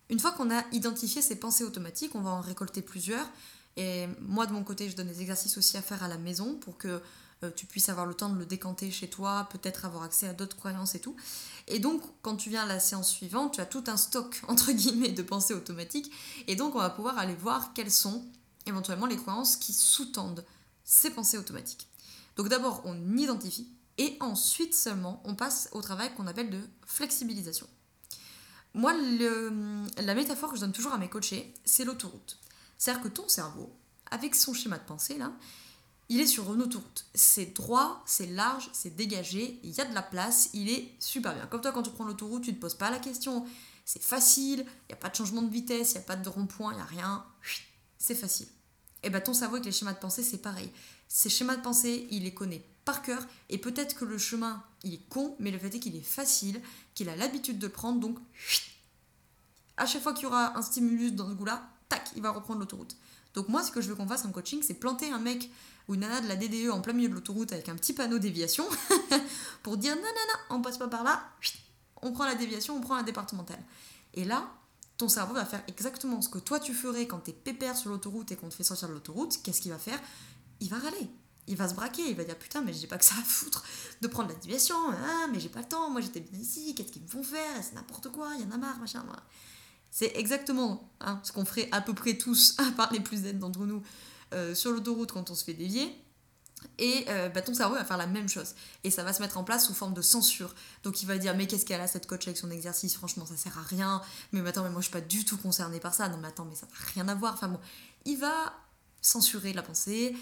[0.10, 3.28] Une fois qu'on a identifié ces pensées automatiques, on va en récolter plusieurs.
[3.76, 6.56] Et moi, de mon côté, je donne des exercices aussi à faire à la maison
[6.56, 7.02] pour que
[7.50, 10.58] tu puisses avoir le temps de le décanter chez toi, peut-être avoir accès à d'autres
[10.58, 11.16] croyances et tout.
[11.68, 14.72] Et donc, quand tu viens à la séance suivante, tu as tout un stock, entre
[14.72, 16.12] guillemets, de pensées automatiques.
[16.48, 18.26] Et donc, on va pouvoir aller voir quelles sont
[18.68, 20.46] éventuellement les croyances qui sous-tendent
[20.84, 21.88] ces pensées automatiques.
[22.36, 27.68] Donc d'abord, on identifie et ensuite seulement, on passe au travail qu'on appelle de flexibilisation.
[28.74, 32.40] Moi, la métaphore que je donne toujours à mes coachés, c'est l'autoroute.
[32.78, 33.72] C'est-à-dire que ton cerveau,
[34.10, 35.34] avec son schéma de pensée, là,
[36.12, 37.06] il est sur une autoroute.
[37.16, 41.34] C'est droit, c'est large, c'est dégagé, il y a de la place, il est super
[41.34, 41.48] bien.
[41.48, 43.46] Comme toi, quand tu prends l'autoroute, tu ne te poses pas la question.
[43.86, 46.28] C'est facile, il n'y a pas de changement de vitesse, il n'y a pas de
[46.28, 47.26] rond-point, il n'y a rien.
[47.98, 48.48] C'est facile.
[49.04, 50.70] Et bien ton cerveau avec les schémas de pensée, c'est pareil.
[51.08, 54.96] Ces schémas de pensée, il les connaît par cœur, et peut-être que le chemin, il
[54.96, 56.62] est con, mais le fait est qu'il est facile,
[56.94, 58.20] qu'il a l'habitude de prendre, donc
[59.78, 62.60] à chaque fois qu'il y aura un stimulus dans ce goût-là, tac, il va reprendre
[62.60, 62.98] l'autoroute.
[63.34, 65.50] Donc moi, ce que je veux qu'on fasse en coaching, c'est planter un mec
[65.88, 68.20] ou une nana de la DDE en plein milieu de l'autoroute avec un petit panneau
[68.20, 68.66] déviation
[69.64, 71.24] pour dire non, non, non, on passe pas par là,
[72.02, 73.62] on prend la déviation, on prend la départementale.
[74.14, 74.52] Et là,
[74.98, 78.32] ton cerveau va faire exactement ce que toi tu ferais quand t'es pépère sur l'autoroute
[78.32, 79.42] et qu'on te fait sortir de l'autoroute.
[79.44, 80.00] Qu'est-ce qu'il va faire?
[80.60, 81.10] Il va râler.
[81.48, 83.64] Il va se braquer, il va dire putain, mais j'ai pas que ça à foutre
[84.00, 86.92] de prendre la déviation, hein, mais j'ai pas le temps, moi j'étais bien ici, qu'est-ce
[86.92, 89.04] qu'ils me font faire, c'est n'importe quoi, il y en a marre, machin.
[89.90, 93.40] C'est exactement hein, ce qu'on ferait à peu près tous, à part les plus zen
[93.40, 93.82] d'entre nous,
[94.34, 95.96] euh, sur l'autoroute quand on se fait dévier.
[96.78, 98.54] Et euh, bah, ton cerveau va faire la même chose.
[98.84, 100.54] Et ça va se mettre en place sous forme de censure.
[100.84, 102.96] Donc il va dire Mais qu'est-ce qu'elle a cette coach avec son exercice?
[102.96, 104.02] Franchement, ça sert à rien.
[104.32, 106.08] Mais attends, mais moi je suis pas du tout concernée par ça.
[106.10, 107.34] Non, mais attends, mais ça n'a rien à voir.
[107.34, 107.60] Enfin bon,
[108.06, 108.54] il va
[109.02, 110.16] censurer la pensée.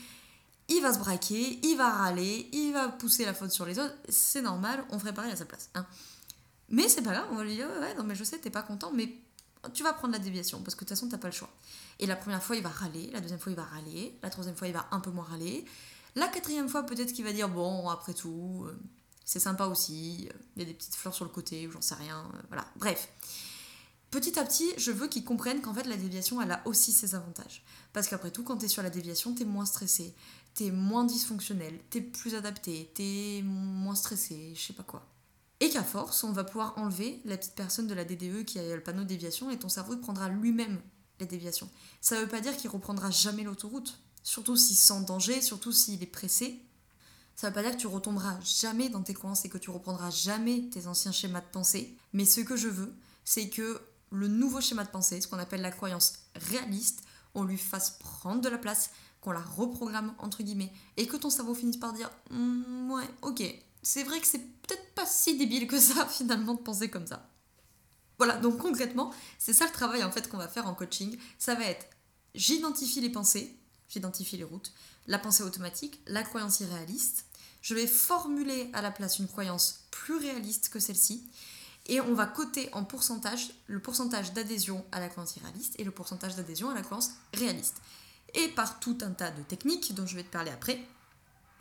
[0.72, 3.96] Il va se braquer, il va râler, il va pousser la faute sur les autres.
[4.08, 5.72] C'est normal, on ferait pareil à sa place.
[5.74, 5.86] Hein.
[6.70, 8.62] Mais c'est pas grave, on va lui dire Ouais, non, mais je sais, t'es pas
[8.62, 9.12] content, mais
[9.74, 11.50] tu vas prendre la déviation parce que de toute façon, t'as pas le choix.
[12.00, 14.56] Et la première fois, il va râler, la deuxième fois, il va râler, la troisième
[14.56, 15.66] fois, il va un peu moins râler.
[16.16, 18.80] La quatrième fois, peut-être qu'il va dire bon, après tout, euh,
[19.26, 21.82] c'est sympa aussi, euh, il y a des petites fleurs sur le côté ou j'en
[21.82, 22.66] sais rien, euh, voilà.
[22.78, 23.10] Bref.
[24.12, 27.14] Petit à petit, je veux qu'ils comprennent qu'en fait la déviation, elle a aussi ses
[27.14, 27.64] avantages.
[27.94, 30.16] Parce qu'après tout, quand tu es sur la déviation, tu es moins stressé,
[30.56, 34.84] tu es moins dysfonctionnel, tu es plus adapté, tu es moins stressé, je sais pas
[34.84, 35.06] quoi.
[35.60, 38.76] Et qu'à force, on va pouvoir enlever la petite personne de la DDE qui a
[38.76, 40.80] le panneau de déviation et ton cerveau prendra lui-même
[41.20, 41.70] les déviations.
[42.00, 46.08] Ça veut pas dire qu'il reprendra jamais l'autoroute surtout s'il sent danger, surtout s'il est
[46.08, 46.62] pressé.
[47.36, 49.70] Ça ne veut pas dire que tu retomberas jamais dans tes coins et que tu
[49.70, 51.98] reprendras jamais tes anciens schémas de pensée.
[52.14, 52.94] Mais ce que je veux,
[53.24, 57.02] c'est que le nouveau schéma de pensée, ce qu'on appelle la croyance réaliste,
[57.36, 58.90] on lui fasse prendre de la place,
[59.22, 63.44] qu'on la reprogramme entre guillemets, et que ton cerveau finisse par dire «Hmm, ouais, ok,
[63.82, 67.30] c'est vrai que c'est peut-être pas si débile que ça finalement de penser comme ça.
[68.18, 71.18] Voilà, donc concrètement, c'est ça le travail en fait qu'on va faire en coaching.
[71.38, 71.86] Ça va être
[72.36, 74.74] j'identifie les pensées, j'identifie les routes,
[75.08, 77.26] la pensée automatique, la croyance irréaliste.
[77.62, 81.30] Je vais formuler à la place une croyance plus réaliste que celle-ci.
[81.88, 85.92] Et on va coter en pourcentage le pourcentage d'adhésion à la croyance irréaliste et le
[85.92, 87.78] pourcentage d'adhésion à la croyance réaliste.
[88.36, 90.80] Et par tout un tas de techniques dont je vais te parler après,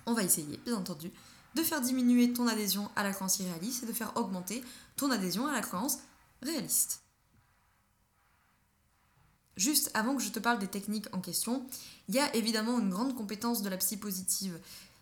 [0.06, 1.10] on va essayer, bien entendu,
[1.54, 4.62] de faire diminuer ton adhésion à la croyance irréaliste et de faire augmenter
[4.96, 5.98] ton adhésion à la croyance
[6.42, 7.02] réaliste.
[9.56, 11.66] Juste avant que je te parle des techniques en question,
[12.08, 14.58] il y a évidemment une grande compétence de la psy positive,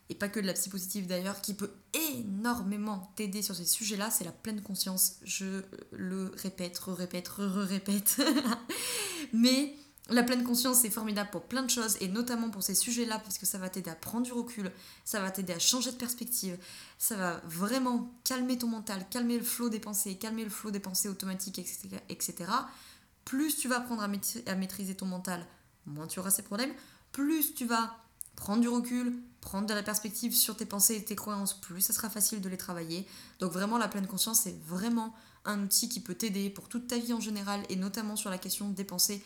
[0.09, 4.11] et pas que de la psy positive d'ailleurs, qui peut énormément t'aider sur ces sujets-là,
[4.11, 5.17] c'est la pleine conscience.
[5.25, 8.23] Je le répète, re-répète, re-répète.
[9.35, 9.75] Mais
[10.09, 13.39] la pleine conscience, c'est formidable pour plein de choses, et notamment pour ces sujets-là, parce
[13.39, 14.71] que ça va t'aider à prendre du recul,
[15.05, 16.57] ça va t'aider à changer de perspective,
[16.99, 20.81] ça va vraiment calmer ton mental, calmer le flot des pensées, calmer le flot des
[20.81, 21.89] pensées automatiques, etc.
[22.09, 22.47] etc
[23.27, 25.45] plus tu vas apprendre à, maîtriser ton mental,
[25.85, 26.73] moins tu auras ces problèmes,
[27.13, 27.99] plus tu vas
[28.37, 31.93] prendre du recul, prendre de la perspective sur tes pensées et tes croyances, plus ça
[31.93, 33.07] sera facile de les travailler.
[33.41, 35.13] Donc vraiment, la pleine conscience, c'est vraiment
[35.45, 38.39] un outil qui peut t'aider pour toute ta vie en général et notamment sur la
[38.39, 39.23] question des pensées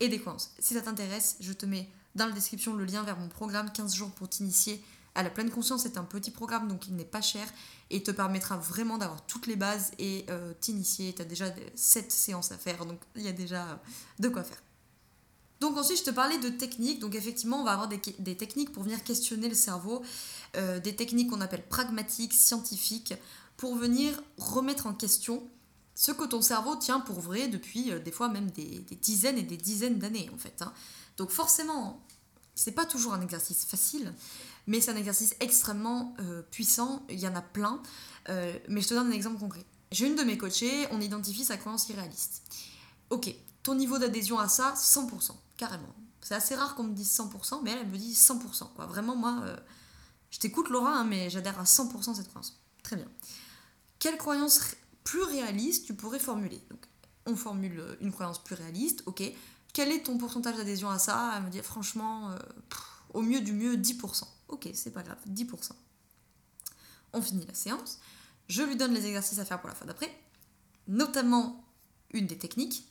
[0.00, 0.50] et des croyances.
[0.58, 3.94] Si ça t'intéresse, je te mets dans la description le lien vers mon programme 15
[3.94, 4.82] jours pour t'initier
[5.14, 5.82] à la pleine conscience.
[5.82, 7.46] C'est un petit programme donc il n'est pas cher
[7.90, 11.14] et te permettra vraiment d'avoir toutes les bases et euh, t'initier.
[11.14, 13.74] Tu as déjà 7 séances à faire, donc il y a déjà euh,
[14.18, 14.62] de quoi faire.
[15.60, 17.00] Donc ensuite, je te parlais de techniques.
[17.00, 20.02] Donc effectivement, on va avoir des, techniques pour venir questionner le cerveau,
[20.56, 23.14] euh, des techniques qu'on appelle pragmatiques, scientifiques,
[23.58, 25.42] pour venir remettre en question
[25.94, 29.56] ce que ton cerveau tient pour vrai depuis des fois même des, dizaines et des
[29.56, 30.62] dizaines d'années en fait.
[30.62, 30.72] Hein.
[31.16, 32.02] Donc forcément,
[32.54, 34.12] C'est pas toujours un exercice facile,
[34.66, 37.04] mais c'est un exercice extrêmement euh, puissant.
[37.08, 37.82] Il y en a plein.
[38.28, 39.64] Euh, mais je te donne un exemple concret.
[39.92, 42.42] J'ai une de mes coachées, on identifie sa croyance irréaliste.
[43.10, 45.94] Ok, ton niveau d'adhésion à ça, 100%, carrément.
[46.22, 48.74] C'est assez rare qu'on me dise 100%, mais elle, me dit 100%.
[48.74, 48.86] Quoi.
[48.86, 49.56] Vraiment, moi, euh,
[50.30, 52.60] je t'écoute Laura, hein, mais j'adhère à 100% à cette croyance.
[52.82, 53.08] Très bien.
[53.98, 54.60] Quelle croyance
[55.10, 56.86] plus réaliste tu pourrais formuler Donc,
[57.26, 59.22] on formule une croyance plus réaliste, ok.
[59.72, 61.34] Quel est ton pourcentage d'adhésion à ça?
[61.36, 62.34] Elle me dit franchement,
[63.12, 64.24] au mieux du mieux, 10%.
[64.48, 65.72] Ok, c'est pas grave, 10%.
[67.12, 67.98] On finit la séance.
[68.48, 70.16] Je lui donne les exercices à faire pour la fois d'après,
[70.86, 71.64] notamment
[72.12, 72.88] une des techniques,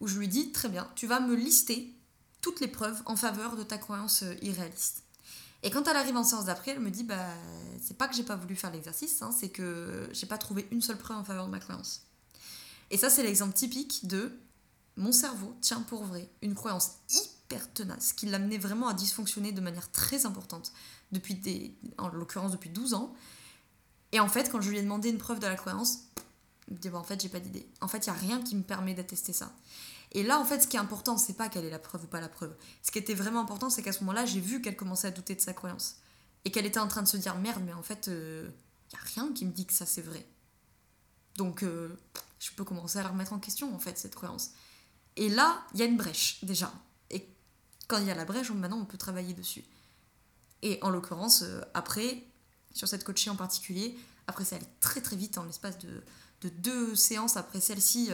[0.00, 1.94] où je lui dis très bien, tu vas me lister
[2.40, 5.04] toutes les preuves en faveur de ta croyance euh, irréaliste.
[5.62, 7.34] Et quand elle arrive en séance d'après, elle me dit bah
[7.80, 10.82] c'est pas que j'ai pas voulu faire l'exercice, hein, c'est que j'ai pas trouvé une
[10.82, 12.02] seule preuve en faveur de ma croyance.
[12.90, 14.32] Et ça c'est l'exemple typique de
[14.96, 19.60] mon cerveau tient pour vrai une croyance hyper tenace qui l'amenait vraiment à dysfonctionner de
[19.60, 20.72] manière très importante
[21.12, 23.14] depuis des, en l'occurrence depuis 12 ans.
[24.12, 26.00] Et en fait, quand je lui ai demandé une preuve de la croyance,
[26.68, 27.66] il me dit bah, en fait, j'ai pas d'idée.
[27.80, 29.52] En fait, il y a rien qui me permet d'attester ça.
[30.14, 32.06] Et là, en fait, ce qui est important, c'est pas quelle est la preuve ou
[32.06, 32.54] pas la preuve.
[32.82, 35.34] Ce qui était vraiment important, c'est qu'à ce moment-là, j'ai vu qu'elle commençait à douter
[35.34, 35.96] de sa croyance.
[36.44, 38.48] Et qu'elle était en train de se dire merde, mais en fait, il euh,
[38.92, 40.26] y a rien qui me dit que ça c'est vrai.
[41.36, 41.98] Donc, euh,
[42.40, 44.50] je peux commencer à la remettre en question, en fait, cette croyance.
[45.16, 46.70] Et là, il y a une brèche, déjà.
[47.08, 47.26] Et
[47.88, 49.64] quand il y a la brèche, maintenant, on peut travailler dessus.
[50.60, 52.22] Et en l'occurrence, euh, après,
[52.74, 53.96] sur cette coachée en particulier,
[54.26, 56.02] après, ça allait très très vite, en l'espace de,
[56.58, 58.10] deux séances après celle-ci,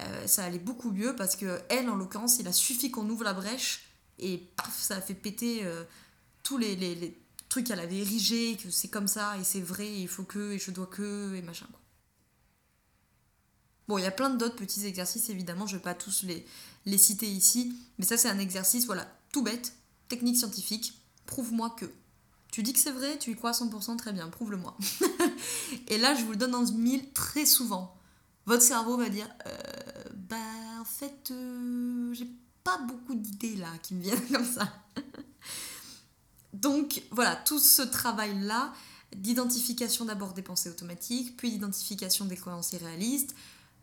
[0.00, 3.24] euh, ça allait beaucoup mieux parce que elle, en l'occurrence, il a suffi qu'on ouvre
[3.24, 3.86] la brèche
[4.18, 5.64] et paf, ça a fait péter
[6.42, 7.16] tous les,
[7.48, 10.52] trucs qu'elle avait érigés, que c'est comme ça et c'est vrai, et il faut que,
[10.52, 11.66] et je dois que, et machin.
[11.70, 11.80] Quoi.
[13.86, 16.44] Bon, il y a plein d'autres petits exercices, évidemment, je ne vais pas tous les,
[16.84, 19.72] les citer ici, mais ça c'est un exercice, voilà, tout bête,
[20.08, 21.86] technique scientifique, prouve-moi que.
[22.50, 24.76] Tu dis que c'est vrai, tu y crois à 100%, très bien, prouve-le-moi.
[25.88, 27.94] et là, je vous le donne ce mille très souvent.
[28.48, 30.36] Votre cerveau va dire, euh, bah
[30.80, 32.26] en fait, euh, j'ai
[32.64, 34.72] pas beaucoup d'idées là qui me viennent comme ça.
[36.54, 38.72] Donc voilà, tout ce travail-là
[39.14, 43.34] d'identification d'abord des pensées automatiques, puis d'identification des croyances irréalistes,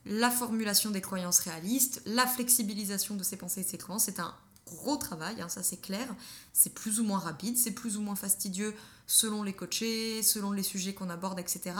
[0.07, 4.33] la formulation des croyances réalistes, la flexibilisation de ses pensées et ses croyances, c'est un
[4.65, 6.07] gros travail, hein, ça c'est clair.
[6.53, 8.73] C'est plus ou moins rapide, c'est plus ou moins fastidieux
[9.05, 11.75] selon les coachés, selon les sujets qu'on aborde, etc.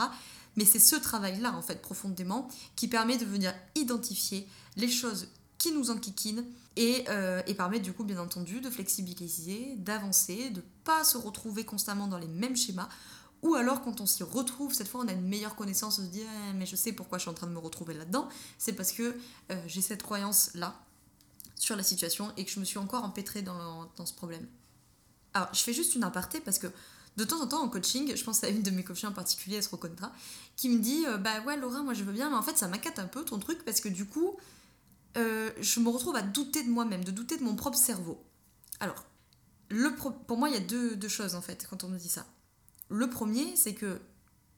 [0.56, 5.72] Mais c'est ce travail-là, en fait, profondément, qui permet de venir identifier les choses qui
[5.72, 6.44] nous enquiquinent
[6.76, 11.16] et, euh, et permet du coup, bien entendu, de flexibiliser, d'avancer, de ne pas se
[11.16, 12.88] retrouver constamment dans les mêmes schémas
[13.42, 16.08] ou alors quand on s'y retrouve, cette fois on a une meilleure connaissance, on se
[16.08, 18.72] dit ah, mais je sais pourquoi je suis en train de me retrouver là-dedans, c'est
[18.72, 19.16] parce que
[19.52, 20.74] euh, j'ai cette croyance-là
[21.54, 24.46] sur la situation et que je me suis encore empêtrée dans, dans, ce problème.
[25.36, 26.66] Alors je fais juste une aparté parce que
[27.18, 29.56] de temps en temps en coaching, je pense à une de mes coachées en particulier,
[29.56, 30.10] elle se reconnaîtra,
[30.56, 32.68] qui me dit euh, bah ouais Laura moi je veux bien mais en fait ça
[32.68, 34.36] m'inquiète un peu ton truc parce que du coup
[35.18, 38.18] euh, je me retrouve à douter de moi-même, de douter de mon propre cerveau.
[38.80, 39.04] Alors
[39.68, 39.94] le
[40.26, 42.24] pour moi il y a deux, deux choses en fait quand on me dit ça.
[42.88, 44.00] Le premier, c'est que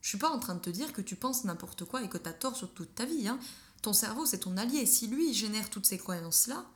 [0.00, 2.18] je suis pas en train de te dire que tu penses n'importe quoi et que
[2.18, 3.26] tu as tort sur toute ta vie.
[3.26, 3.40] Hein.
[3.82, 4.86] Ton cerveau, c'est ton allié.
[4.86, 6.66] Si lui génère toutes ces croyances-là,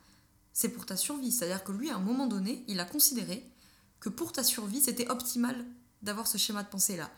[0.51, 1.31] c'est pour ta survie.
[1.31, 3.47] C'est-à-dire que lui, à un moment donné, il a considéré
[4.03, 5.65] que pour ta survie, c'était optimal
[6.01, 7.09] d'avoir ce schéma de pensée-là.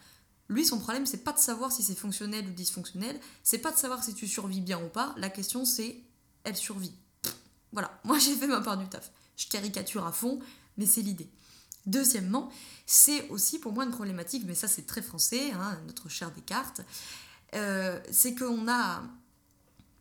[0.50, 3.78] Lui, son problème, c'est pas de savoir si c'est fonctionnel ou dysfonctionnel, c'est pas de
[3.78, 5.16] savoir si tu survis bien ou pas.
[5.18, 5.98] La question, c'est
[6.44, 6.94] elle survit.
[7.72, 9.12] Voilà, moi j'ai fait ma part du taf.
[9.36, 10.40] Je caricature à fond,
[10.78, 11.28] mais c'est l'idée.
[11.88, 12.52] Deuxièmement,
[12.86, 16.82] c'est aussi pour moi une problématique, mais ça c'est très français, hein, notre cher Descartes,
[17.56, 19.02] euh, c'est qu'on a,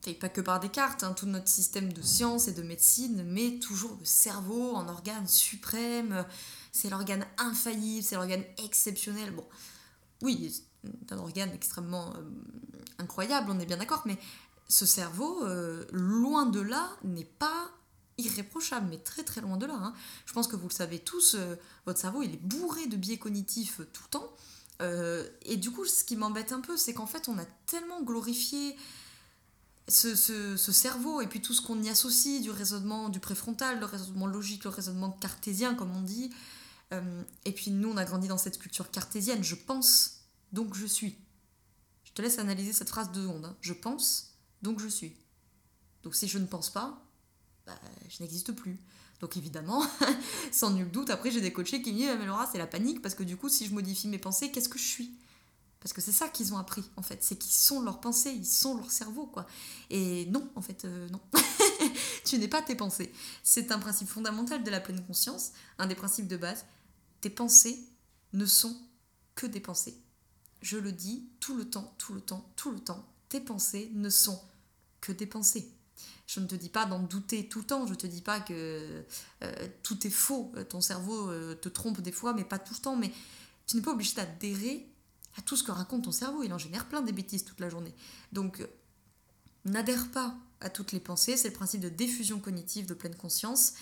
[0.07, 3.59] et pas que par Descartes, hein, tout notre système de science et de médecine met
[3.59, 6.27] toujours le cerveau en organe suprême,
[6.75, 9.31] c'est l'organe infaillible, c'est l'organe exceptionnel.
[9.31, 9.47] Bon,
[10.23, 12.23] oui, c'est un organe extrêmement euh,
[12.99, 14.19] incroyable, on est bien d'accord, mais
[14.69, 17.71] ce cerveau, euh, loin de là, n'est pas
[18.19, 19.75] irréprochable, mais très très loin de là.
[19.75, 19.95] Hein.
[20.27, 21.55] Je pense que vous le savez tous, euh,
[21.87, 24.33] votre cerveau il est bourré de biais cognitifs tout le temps.
[25.47, 28.77] Et du coup, ce qui m'embête un peu, c'est qu'en fait, on a tellement glorifié
[29.89, 34.27] ce, cerveau et puis tout ce qu'on y associe, du raisonnement du préfrontal, le raisonnement
[34.27, 36.31] logique, le raisonnement cartésien, comme on dit.
[37.45, 39.43] Et puis nous, on a grandi dans cette culture cartésienne.
[39.43, 40.21] Je pense,
[40.53, 41.19] donc je suis.
[42.05, 43.47] Je te laisse analyser cette phrase deux secondes.
[43.47, 43.57] Hein.
[43.61, 45.17] Je pense, donc je suis.
[46.03, 47.03] Donc si je ne pense pas,
[47.67, 47.79] bah,
[48.09, 48.79] je n'existe plus.
[49.21, 49.83] Donc évidemment,
[50.53, 53.01] sans nul doute, après j'ai des coachés qui me disent mais Laura c'est la panique
[53.01, 55.17] parce que du coup si je modifie mes pensées, qu'est-ce que je suis?
[55.81, 58.47] Parce que c'est ça qu'ils ont appris en fait, c'est qu'ils sont leurs pensées, ils
[58.47, 59.47] sont leur cerveau quoi.
[59.89, 61.21] Et non en fait, euh, non.
[62.25, 63.13] tu n'es pas tes pensées.
[63.43, 66.67] C'est un principe fondamental de la pleine conscience, un des principes de base.
[67.25, 67.79] Tes pensées
[68.35, 68.77] ne sont
[69.35, 69.97] que des pensées.
[70.61, 73.03] Je le dis tout le temps, tout le temps, tout le temps.
[73.31, 74.39] Tes pensées ne sont
[75.01, 75.73] que des pensées.
[76.27, 79.07] Je ne te dis pas d'en douter tout le temps, je te dis pas que
[79.43, 82.81] euh, tout est faux, ton cerveau euh, te trompe des fois, mais pas tout le
[82.83, 83.11] temps, mais
[83.67, 84.87] tu n'es pas obligé d'adhérer
[85.39, 87.71] à tout ce que raconte ton cerveau, il en génère plein des bêtises toute la
[87.71, 87.95] journée.
[88.33, 88.67] Donc, euh,
[89.65, 93.73] n'adhère pas à toutes les pensées, c'est le principe de diffusion cognitive de pleine conscience.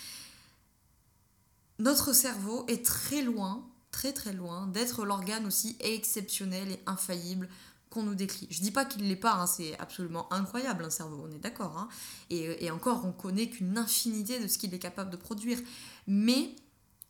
[1.79, 7.49] Notre cerveau est très loin, très très loin, d'être l'organe aussi exceptionnel et infaillible
[7.91, 8.47] qu'on nous décrit.
[8.51, 11.39] Je dis pas qu'il ne l'est pas, hein, c'est absolument incroyable un cerveau, on est
[11.39, 11.77] d'accord.
[11.79, 11.89] Hein.
[12.31, 15.59] et, et, encore, on connaît qu'une infinité de ce qu'il est capable de produire.
[16.07, 16.55] Mais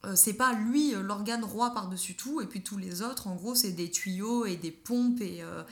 [0.04, 3.36] euh, c'est pas lui euh, l'organe roi par-dessus tout, et puis tous les autres, en
[3.36, 5.62] gros, c'est des tuyaux et des pompes, et, euh,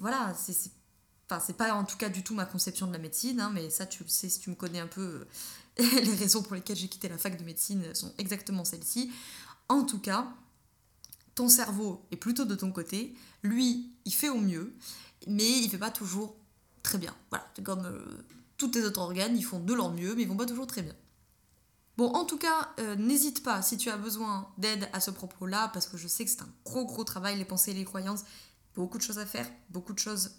[0.00, 0.70] voilà, c'est
[1.28, 3.68] Enfin, c'est pas en tout cas du tout ma conception de la médecine, hein, mais
[3.68, 5.26] ça, tu le sais si tu me connais un peu.
[5.78, 9.12] les raisons pour lesquelles j'ai quitté la fac de médecine sont exactement celles-ci.
[9.68, 10.32] En tout cas,
[11.34, 13.14] ton cerveau est plutôt de ton côté.
[13.42, 14.74] Lui, il fait au mieux,
[15.26, 16.36] mais il fait pas toujours
[16.82, 17.14] très bien.
[17.30, 17.86] Voilà, c'est comme
[18.56, 20.82] tous tes autres organes, ils font de leur mieux, mais ils vont pas toujours très
[20.82, 20.94] bien.
[21.96, 25.68] Bon, en tout cas, euh, n'hésite pas si tu as besoin d'aide à ce propos-là,
[25.72, 28.24] parce que je sais que c'est un gros gros travail, les pensées et les croyances.
[28.74, 30.32] Beaucoup de choses à faire, beaucoup de choses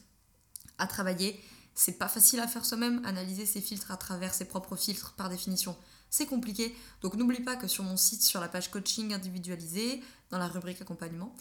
[0.78, 1.40] à travailler.
[1.80, 5.30] C'est pas facile à faire soi-même, analyser ses filtres à travers ses propres filtres, par
[5.30, 5.78] définition.
[6.10, 6.76] C'est compliqué.
[7.02, 10.82] Donc n'oublie pas que sur mon site, sur la page coaching individualisé, dans la rubrique
[10.82, 11.36] accompagnement,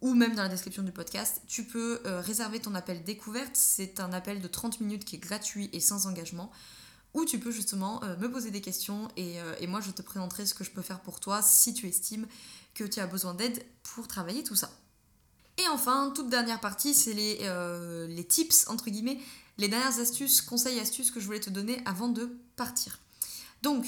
[0.00, 3.50] ou même dans la description du podcast, tu peux euh, réserver ton appel découverte.
[3.54, 6.52] C'est un appel de 30 minutes qui est gratuit et sans engagement
[7.12, 10.46] où tu peux justement euh, me poser des questions euh, et, moi je te présenterai
[10.46, 12.28] ce que je peux faire pour toi si tu estimes
[12.74, 14.70] que tu as besoin d'aide pour travailler tout ça.
[15.58, 17.40] Et enfin, toute dernière partie, c'est les,
[18.08, 19.18] les tips, entre guillemets,
[19.58, 22.98] les dernières astuces, conseils, astuces que je voulais te donner avant de partir.
[23.62, 23.86] Donc,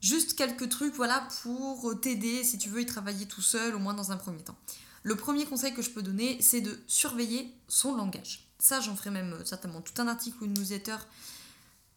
[0.00, 3.94] juste quelques trucs, voilà, pour t'aider si tu veux y travailler tout seul, au moins
[3.94, 4.56] dans un premier temps.
[5.02, 8.48] Le premier conseil que je peux donner, c'est de surveiller son langage.
[8.58, 10.96] Ça, j'en ferai même certainement tout un article ou une newsletter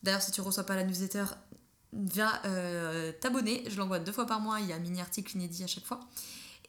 [0.03, 1.25] D'ailleurs, si tu ne reçois pas la newsletter,
[1.93, 3.63] viens euh, t'abonner.
[3.67, 4.59] Je l'envoie deux fois par mois.
[4.59, 5.99] Il y a un mini article inédit à chaque fois.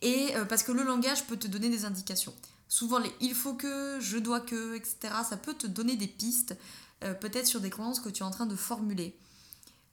[0.01, 2.35] Et euh, parce que le langage peut te donner des indications.
[2.69, 4.97] Souvent, les il faut que, je dois que, etc.,
[5.29, 6.57] ça peut te donner des pistes,
[7.05, 9.17] euh, peut-être sur des croyances que tu es en train de formuler.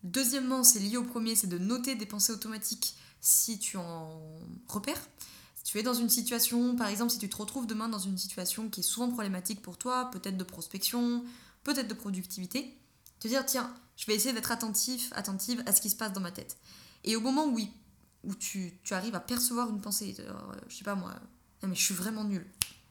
[0.04, 4.22] Deuxièmement, c'est lié au premier, c'est de noter des pensées automatiques si tu en
[4.68, 5.02] repères.
[5.56, 8.18] Si tu es dans une situation, par exemple, si tu te retrouves demain dans une
[8.18, 11.24] situation qui est souvent problématique pour toi, peut-être de prospection,
[11.64, 12.78] peut-être de productivité,
[13.20, 16.22] te dire, tiens, je vais essayer d'être attentif, attentive à ce qui se passe dans
[16.22, 16.58] ma tête.
[17.04, 17.60] Et au moment où,
[18.26, 20.34] où tu, arrives à percevoir une pensée, euh,
[20.68, 21.16] je sais pas moi,
[21.64, 22.46] mais je suis vraiment nulle.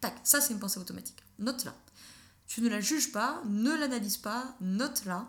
[0.05, 1.17] Tac, ça c'est une pensée automatique.
[1.39, 1.75] Note-la.
[2.47, 5.27] Tu ne la juges pas, ne l'analyse pas, note-la.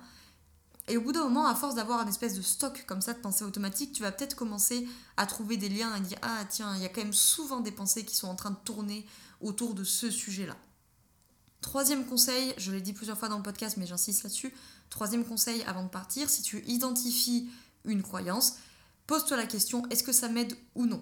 [0.90, 3.20] Et au bout d'un moment, à force d'avoir un espèce de stock comme ça de
[3.20, 4.86] pensées automatiques, tu vas peut-être commencer
[5.16, 7.72] à trouver des liens et dire Ah, tiens, il y a quand même souvent des
[7.72, 9.08] pensées qui sont en train de tourner
[9.40, 10.58] autour de ce sujet-là.
[11.62, 14.54] Troisième conseil, je l'ai dit plusieurs fois dans le podcast, mais j'insiste là-dessus.
[14.90, 17.50] Troisième conseil avant de partir, si tu identifies
[17.86, 18.58] une croyance,
[19.08, 21.02] pose-toi la question est-ce que ça m'aide ou non?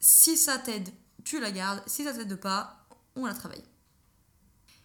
[0.00, 0.88] Si ça t'aide,
[1.22, 1.82] tu la gardes.
[1.86, 2.83] Si ça t'aide pas,
[3.16, 3.62] on la travaille.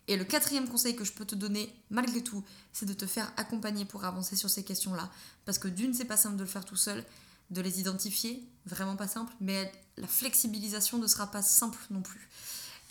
[0.07, 3.31] Et le quatrième conseil que je peux te donner, malgré tout, c'est de te faire
[3.37, 5.09] accompagner pour avancer sur ces questions-là.
[5.45, 7.05] Parce que d'une, c'est pas simple de le faire tout seul,
[7.51, 12.29] de les identifier, vraiment pas simple, mais la flexibilisation ne sera pas simple non plus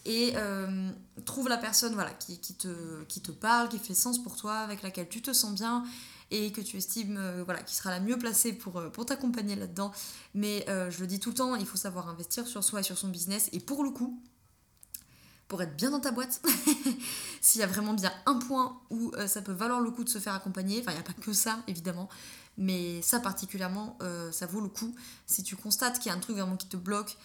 [0.08, 0.90] et euh,
[1.26, 5.20] trouve la personne voilà, qui, te, parle, qui fait sens pour toi, avec laquelle tu
[5.22, 5.84] te sens bien
[6.30, 9.54] et que tu estimes euh, voilà, qui sera la mieux placée pour, euh, pour t'accompagner
[9.54, 9.92] là-dedans.
[10.34, 12.96] Mais je le dis tout le temps, il faut savoir investir sur soi et sur
[12.96, 13.48] son business.
[13.52, 14.22] Et pour le coup,
[15.48, 16.42] pour être bien dans ta boîte,
[17.40, 20.18] s'il y a vraiment bien un point où ça peut valoir le coup de se
[20.18, 22.08] faire accompagner, enfin il n'y a pas que ça évidemment,
[22.58, 23.98] mais ça particulièrement,
[24.30, 24.94] ça vaut le coup.
[25.26, 27.16] Si tu constates qu'il y a un truc vraiment qui te bloque,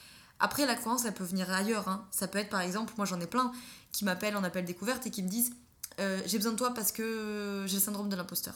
[0.44, 1.88] après, la croyance, elle peut venir ailleurs.
[1.88, 2.06] Hein.
[2.12, 3.54] Ça peut être, par exemple, moi j'en ai plein
[3.94, 5.54] qui m'appellent en appel découverte et qui me disent
[6.02, 8.56] euh, J'ai besoin de toi parce que j'ai le syndrome de l'imposteur.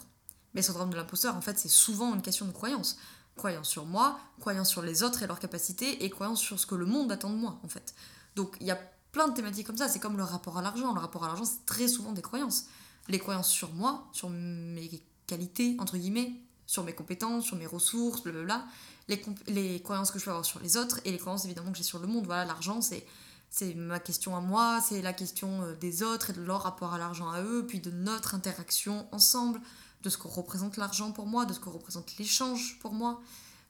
[0.54, 2.98] Mais le syndrome de l'imposteur, en fait, c'est souvent une question de croyance.
[3.38, 6.76] Croyance sur moi, croyance sur les autres et leurs capacités, et croyance sur ce que
[6.76, 7.94] le monde attend de moi, en fait.
[8.36, 8.80] Donc, il y a
[9.18, 9.90] plein de thématiques comme ça.
[9.90, 10.94] C'est comme le rapport à l'argent.
[10.94, 12.66] Le rapport à l'argent, c'est très souvent des croyances.
[13.08, 16.34] Les croyances sur moi, sur mes qualités, entre guillemets,
[16.68, 18.66] sur mes compétences, sur mes ressources, blablabla
[19.08, 21.78] les, les croyances que je peux avoir sur les autres et les croyances évidemment que
[21.78, 22.26] j'ai sur le monde.
[22.26, 26.44] Voilà, l'argent, c'est ma question à moi, c'est la question euh, des autres et de
[26.44, 29.62] leur rapport à l'argent à eux, puis de notre interaction ensemble,
[30.04, 33.22] de ce que représente l'argent pour moi, de ce que représente l'échange pour moi,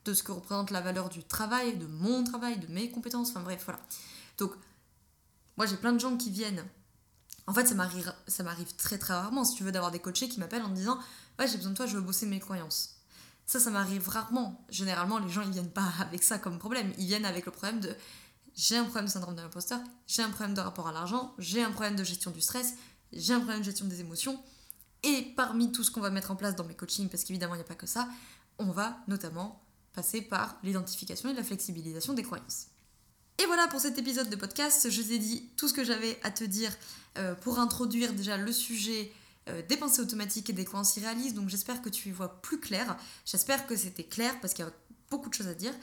[0.05, 3.41] de ce que représente la valeur du travail, de mon travail, de mes compétences, enfin
[3.41, 3.79] bref, voilà.
[4.37, 4.51] Donc,
[5.57, 6.63] moi j'ai plein de gens qui viennent.
[7.47, 10.63] En fait, ça m'arrive, très très rarement, si tu veux, d'avoir des coachés qui m'appellent
[10.63, 10.99] en me disant
[11.39, 12.95] Ouais, j'ai besoin de toi, je veux bosser mes croyances.
[13.45, 14.65] Ça, ça m'arrive rarement.
[14.69, 16.93] Généralement, les gens, ils viennent pas avec ça comme problème.
[16.97, 17.95] Ils viennent avec le problème de
[18.57, 21.63] j'ai un problème de syndrome de l'imposteur, j'ai un problème de rapport à l'argent, j'ai
[21.63, 22.73] un problème de gestion du stress,
[23.13, 24.41] j'ai un problème de gestion des émotions.
[25.03, 27.59] Et parmi tout ce qu'on va mettre en place dans mes coachings, parce qu'évidemment, il
[27.59, 28.09] n'y a pas que ça,
[28.57, 32.65] on va notamment passer par l'identification et la flexibilisation des croyances.
[33.39, 34.89] Et voilà pour cet épisode de podcast.
[34.89, 36.71] Je t'ai dit tout ce que j'avais à te dire
[37.19, 39.11] euh, pour introduire déjà le sujet
[39.47, 41.35] euh, des pensées automatiques et des croyances irréalistes.
[41.35, 42.97] Donc j'espère que tu y vois plus clair.
[43.25, 44.71] J'espère que c'était clair parce qu'il y a
[45.11, 45.73] beaucoup de choses à dire.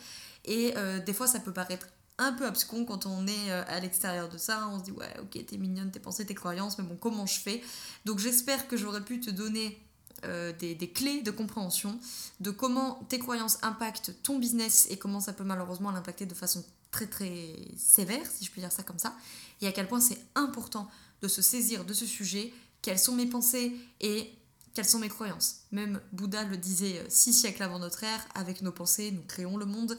[0.44, 1.86] Et euh, des fois, ça peut paraître
[2.18, 4.68] un peu abscon quand on est à l'extérieur de ça.
[4.68, 7.40] On se dit, ouais, ok, t'es mignonne, tes pensées, tes croyances, mais bon, comment je
[7.40, 7.62] fais?
[8.04, 9.80] Donc j'espère que j'aurais pu te donner
[10.22, 11.98] des, des, clés de compréhension
[12.38, 16.64] de comment tes croyances impactent ton business et comment ça peut malheureusement l'impacter de façon
[16.94, 19.16] très très sévère, si je puis dire ça comme ça,
[19.60, 20.88] et à quel point c'est important
[21.22, 24.32] de se saisir de ce sujet, quelles sont mes pensées et
[24.74, 25.62] quelles sont mes croyances.
[25.72, 29.56] Même Bouddha le disait euh, six siècles avant notre ère, avec nos pensées, nous créons
[29.56, 29.98] le monde.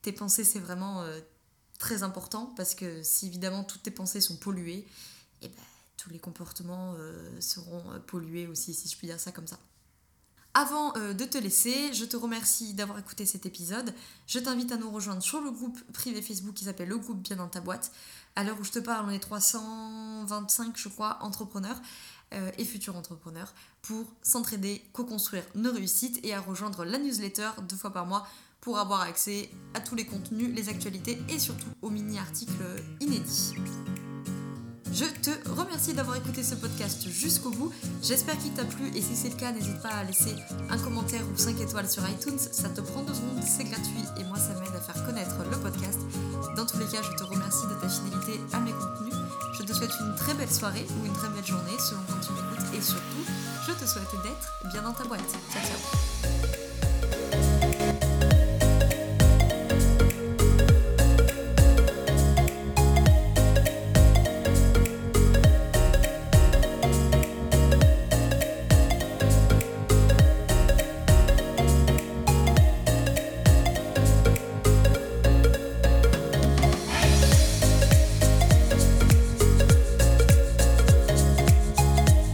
[0.00, 1.20] Tes pensées, c'est vraiment euh,
[1.78, 4.86] très important parce que si évidemment toutes tes pensées sont polluées,
[5.42, 5.62] et eh ben,
[5.98, 9.58] tous les comportements euh, seront pollués aussi, si je puis dire ça comme ça.
[10.54, 13.94] Avant euh, de te laisser, je te remercie d'avoir écouté cet épisode.
[14.26, 17.36] Je t'invite à nous rejoindre sur le groupe privé Facebook qui s'appelle Le groupe Bien
[17.36, 17.92] dans ta boîte.
[18.34, 21.80] À l'heure où je te parle, on est 325, je crois, entrepreneurs
[22.34, 27.76] euh, et futurs entrepreneurs pour s'entraider, co-construire nos réussites et à rejoindre la newsletter deux
[27.76, 28.26] fois par mois
[28.60, 32.52] pour avoir accès à tous les contenus, les actualités et surtout aux mini-articles
[33.00, 33.54] inédits.
[34.92, 37.72] Je te remercie d'avoir écouté ce podcast jusqu'au bout.
[38.02, 40.34] J'espère qu'il t'a plu et si c'est le cas, n'hésite pas à laisser
[40.68, 42.38] un commentaire ou 5 étoiles sur iTunes.
[42.38, 45.56] Ça te prend deux secondes, c'est gratuit et moi ça m'aide à faire connaître le
[45.58, 46.00] podcast.
[46.56, 49.14] Dans tous les cas, je te remercie de ta fidélité à mes contenus.
[49.58, 52.32] Je te souhaite une très belle soirée ou une très belle journée selon quand tu
[52.32, 53.24] m'écoutes et surtout,
[53.66, 55.20] je te souhaite d'être bien dans ta boîte.
[55.52, 56.59] Ciao ciao